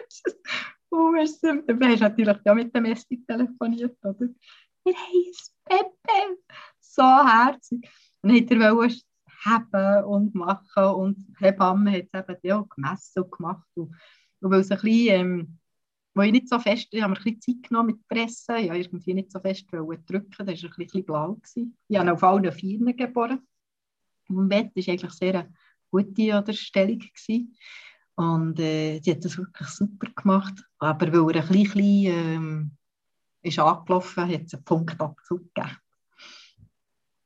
Und 0.91 1.15
wir 1.15 1.89
haben 1.89 2.01
natürlich 2.01 2.39
ja 2.45 2.55
mit 2.55 2.75
dem 2.77 2.83
Messi 2.83 3.25
telefoniert, 3.27 3.97
oder? 4.05 4.29
Wir 4.85 4.95
haben 4.95 5.25
ein 5.25 5.89
Pepe, 6.05 6.37
so 6.81 7.03
herzig. 7.03 7.89
Und 8.21 8.51
dann 8.51 8.77
wollte 8.77 9.01
er 9.25 9.53
haben 9.53 10.05
und 10.05 10.35
machen 10.35 10.85
und 10.85 11.35
Hebamme 11.39 11.91
hat 11.93 12.09
es 12.13 12.29
eben 12.29 12.39
ja 12.43 12.63
gemessen 12.69 13.23
und 13.23 13.33
gemacht. 13.33 13.69
Und 13.75 13.95
weil 14.41 14.61
es 14.61 14.71
ein 14.71 14.81
bisschen, 14.83 15.21
ähm, 15.21 15.59
wo 16.19 16.23
ich 16.23 16.33
nicht 16.33 16.49
so 16.49 16.59
fest, 16.59 16.89
ich 16.91 17.01
habe 17.01 17.13
mir 17.13 17.19
ein 17.19 17.23
bisschen 17.23 17.41
Zeit 17.41 17.69
genommen 17.69 17.87
mit 17.87 18.09
Pressen, 18.09 18.57
ich 18.57 18.69
wollte 18.69 18.81
irgendwie 18.81 19.15
nicht 19.15 19.31
so 19.31 19.39
fest 19.39 19.67
drücken, 19.71 20.35
da 20.37 20.47
war 20.47 20.53
ein 20.53 20.71
bisschen 20.77 21.05
blau. 21.05 21.35
Gewesen. 21.35 21.77
Ich 21.87 21.97
habe 21.97 22.13
auf 22.13 22.23
allen 22.25 22.53
Vieren 22.53 22.97
geboren. 22.97 23.47
Im 24.29 24.49
Bett 24.49 24.75
war 24.75 24.89
eigentlich 24.89 25.13
sehr 25.13 25.35
eine 25.35 25.55
gute 25.91 26.37
oder, 26.37 26.53
Stellung. 26.53 26.99
Gewesen. 26.99 27.57
Und 28.17 28.59
äh, 28.59 28.99
sie 29.01 29.13
hat 29.13 29.25
das 29.25 29.39
wirklich 29.39 29.69
super 29.69 30.09
gemacht. 30.11 30.55
Aber 30.81 31.13
weil 31.13 31.37
er 31.37 31.43
ein 31.45 31.49
bisschen 31.49 32.07
ähm, 32.07 32.71
ist 33.43 33.61
angelaufen 33.61 34.29
hat 34.29 34.43
es 34.45 34.55
einen 34.55 34.65
Punktabzug 34.65 35.55
gegeben. 35.55 35.77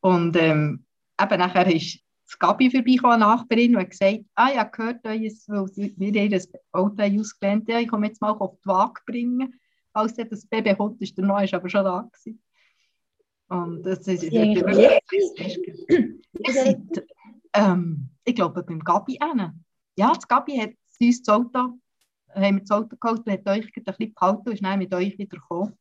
Und 0.00 0.36
ähm, 0.36 0.84
eben 1.18 1.38
nachher 1.38 1.74
ist 1.74 1.98
das 2.32 2.38
Gabi 2.38 2.70
vorbeigekommen, 2.70 3.22
eine 3.22 3.26
Nachbarin, 3.26 3.76
und 3.76 3.82
hat 3.82 3.90
gesagt, 3.90 4.20
ah, 4.34 4.48
ich 4.50 4.58
habe 4.58 4.70
gehört, 4.70 5.04
weil 5.04 5.20
wir 5.20 6.30
das 6.30 6.48
Auto 6.72 7.02
ausgelernt 7.02 7.68
ja, 7.68 7.78
ich 7.78 7.88
komme 7.88 8.06
jetzt 8.06 8.22
mal 8.22 8.30
auf 8.30 8.58
die 8.60 8.68
Waage 8.68 9.02
bringen. 9.06 9.60
Als 9.92 10.14
das 10.14 10.46
Baby 10.46 10.74
kommt, 10.74 11.02
ist 11.02 11.18
der 11.18 11.26
Neue 11.26 11.52
aber 11.52 11.68
schon 11.68 11.84
da 11.84 12.08
gewesen. 12.10 12.42
Und 13.48 13.82
das 13.82 14.08
ist. 14.08 14.22
Seit, 16.48 17.04
ähm, 17.52 18.08
ich 18.24 18.34
glaube, 18.34 18.62
beim 18.62 18.80
Gabi 18.80 19.18
einen. 19.20 19.62
Ja, 19.96 20.14
das 20.14 20.26
Gabi 20.26 20.56
hat 20.56 20.72
uns 21.00 21.22
das 21.22 21.34
Auto, 21.34 21.78
haben 22.34 22.56
wir 22.56 22.60
das 22.60 22.70
Auto 22.70 22.96
geholt 22.96 23.26
und 23.26 23.32
hat 23.32 23.46
euch 23.46 23.66
ein 23.76 23.84
bisschen 23.84 24.14
behalten 24.14 24.48
und 24.48 24.54
ist 24.54 24.64
dann 24.64 24.78
mit 24.78 24.94
euch 24.94 25.18
wieder 25.18 25.36
gekommen. 25.36 25.76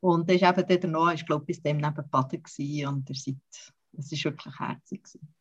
Und 0.00 0.30
dann 0.30 0.36
ist 0.36 0.42
eben 0.42 0.80
der 0.80 0.88
Noah, 0.88 1.12
ich 1.12 1.26
glaube, 1.26 1.44
bis 1.44 1.60
dem 1.60 1.76
neben 1.76 2.08
Baden 2.08 2.42
und 2.86 3.10
er 3.10 3.14
seid, 3.14 3.36
es 3.98 4.12
war 4.12 4.32
wirklich 4.32 4.58
herzig. 4.58 5.04
Gewesen. 5.04 5.34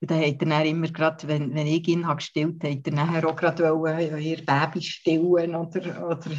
Und 0.00 0.10
dann 0.10 0.20
hat 0.20 0.42
er 0.42 0.48
dann 0.48 0.66
immer 0.66 0.88
gerade, 0.88 1.26
wenn, 1.26 1.54
wenn 1.54 1.66
ich 1.66 1.86
ihn 1.88 2.06
habe 2.06 2.18
gestillt 2.18 2.62
habe, 2.62 2.72
hat 2.72 2.86
er 2.86 2.92
nachher 2.92 3.28
auch 3.28 3.34
gerade 3.34 3.74
wollen, 3.74 4.18
ihr 4.18 4.46
Baby 4.46 4.80
stillen 4.80 5.56
oder, 5.56 6.06
oder 6.08 6.30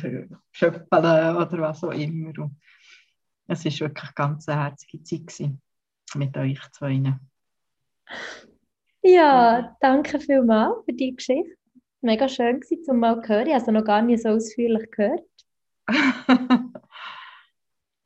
schöpfeln 0.51 1.36
oder 1.36 1.58
was 1.60 1.84
auch 1.84 1.91
immer. 1.91 2.32
Und 2.39 2.58
es 3.47 3.65
war 3.65 3.88
wirklich 3.88 4.05
eine 4.05 4.13
ganz 4.15 4.47
herzige 4.47 5.03
Zeit 5.03 5.27
gewesen, 5.27 5.62
mit 6.15 6.38
euch 6.38 6.62
zwei. 6.71 7.17
Ja, 9.01 9.75
danke 9.82 10.19
vielmals 10.19 10.86
für 10.86 10.93
die 10.93 11.15
Geschichte. 11.15 11.58
Mega 12.01 12.29
schön 12.29 12.62
gewesen, 12.62 12.84
zum 12.86 12.99
mal 12.99 13.21
zu 13.21 13.27
hören. 13.27 13.47
Ich 13.47 13.53
habe 13.53 13.62
es 13.62 13.67
noch 13.67 13.84
gar 13.84 14.01
nicht 14.01 14.23
so 14.23 14.29
ausführlich 14.29 14.89
gehört. 14.89 15.25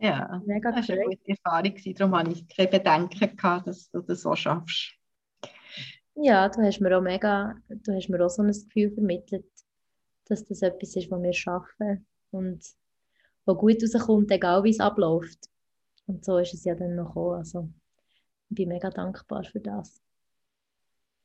ja, 0.03 0.41
Mega 0.45 0.71
das 0.71 0.89
war 0.89 0.95
eine 0.95 1.05
gute 1.05 1.29
Erfahrung. 1.29 1.75
Darum 1.95 2.15
hatte 2.15 2.31
ich 2.31 2.47
keine 2.47 2.69
Bedenken, 2.69 3.37
gehabt, 3.37 3.67
dass 3.67 3.89
du 3.89 4.01
das 4.01 4.21
so 4.21 4.35
schaffst. 4.35 4.93
Ja, 6.15 6.49
du 6.49 6.61
hast 6.61 6.79
mir 6.81 6.97
auch 6.97 7.01
mega, 7.01 7.55
du 7.69 7.93
hast 7.93 8.09
mir 8.09 8.23
auch 8.23 8.29
so 8.29 8.43
ein 8.43 8.51
Gefühl 8.51 8.91
vermittelt, 8.91 9.45
dass 10.25 10.45
das 10.45 10.61
etwas 10.61 10.95
ist, 10.95 11.09
was 11.09 11.21
wir 11.23 11.33
schaffen 11.33 12.05
und 12.31 12.63
was 13.45 13.57
gut 13.57 13.81
rauskommt, 13.81 14.29
egal 14.31 14.63
wie 14.63 14.69
es 14.69 14.79
abläuft. 14.79 15.39
Und 16.05 16.23
so 16.23 16.37
ist 16.37 16.53
es 16.53 16.65
ja 16.65 16.75
dann 16.75 16.95
noch 16.95 17.07
gekommen. 17.07 17.37
Also, 17.37 17.69
ich 18.49 18.55
bin 18.55 18.69
mega 18.69 18.89
dankbar 18.89 19.43
für 19.45 19.59
das. 19.59 20.01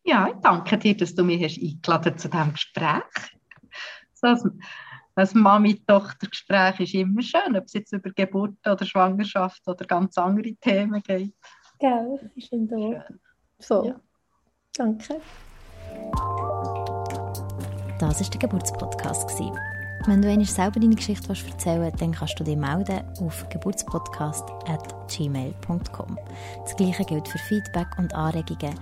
Ja, 0.05 0.29
ich 0.29 0.41
danke 0.41 0.79
dir, 0.79 0.97
dass 0.97 1.15
du 1.15 1.25
mich 1.25 1.43
hast 1.43 1.61
eingeladen 1.61 2.17
zu 2.17 2.29
diesem 2.29 2.53
Gespräch. 2.53 3.03
So, 4.15 4.35
ein 5.19 5.29
Mami-Tochter-Gespräch 5.35 6.81
ist 6.81 6.95
immer 6.95 7.23
schön, 7.23 7.57
ob 7.57 7.65
es 7.65 7.73
jetzt 7.73 7.93
über 7.93 8.11
Geburt 8.11 8.55
oder 8.67 8.85
Schwangerschaft 8.85 9.67
oder 9.67 9.85
ganz 9.85 10.17
andere 10.17 10.55
Themen 10.55 11.03
geht. 11.03 11.35
Gell, 11.79 12.31
ist 12.37 12.53
in 12.53 12.69
da. 12.69 13.05
So, 13.59 13.87
ja. 13.87 14.01
danke. 14.75 15.21
Das 17.99 18.21
war 18.21 18.31
der 18.31 18.39
Geburtspodcast. 18.39 19.29
Wenn 20.07 20.23
du 20.23 20.29
einmal 20.29 20.47
selber 20.47 20.79
deine 20.79 20.95
Geschichte 20.95 21.31
erzählen 21.31 21.83
willst, 21.83 22.01
dann 22.01 22.13
kannst 22.13 22.39
du 22.39 22.45
dich 22.45 22.57
melden 22.57 23.03
auf 23.21 23.49
geburtspodcast.gmail.com. 23.49 26.19
Das 26.63 26.77
gleiche 26.77 27.05
gilt 27.05 27.27
für 27.27 27.39
Feedback 27.39 27.89
und 27.99 28.15
Anregungen. 28.15 28.79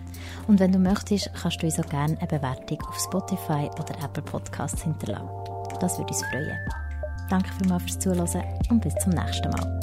Und 0.47 0.61
wenn 0.61 0.73
du 0.73 0.79
möchtest, 0.79 1.33
kannst 1.35 1.63
du 1.63 1.67
uns 1.67 1.81
auch 1.81 1.89
gerne 1.89 2.19
eine 2.19 2.29
Bewertung 2.29 2.83
auf 2.83 2.99
Spotify 2.99 3.71
oder 3.81 3.95
Apple 4.05 4.23
Podcasts 4.23 4.83
hinterlassen. 4.83 5.56
Das 5.81 5.99
würde 5.99 6.13
uns 6.13 6.25
freuen. 6.27 6.59
Danke 7.29 7.51
vielmals 7.59 7.83
fürs 7.83 7.99
Zuhören 7.99 8.45
und 8.71 8.81
bis 8.81 8.95
zum 8.97 9.13
nächsten 9.13 9.51
Mal. 9.51 9.81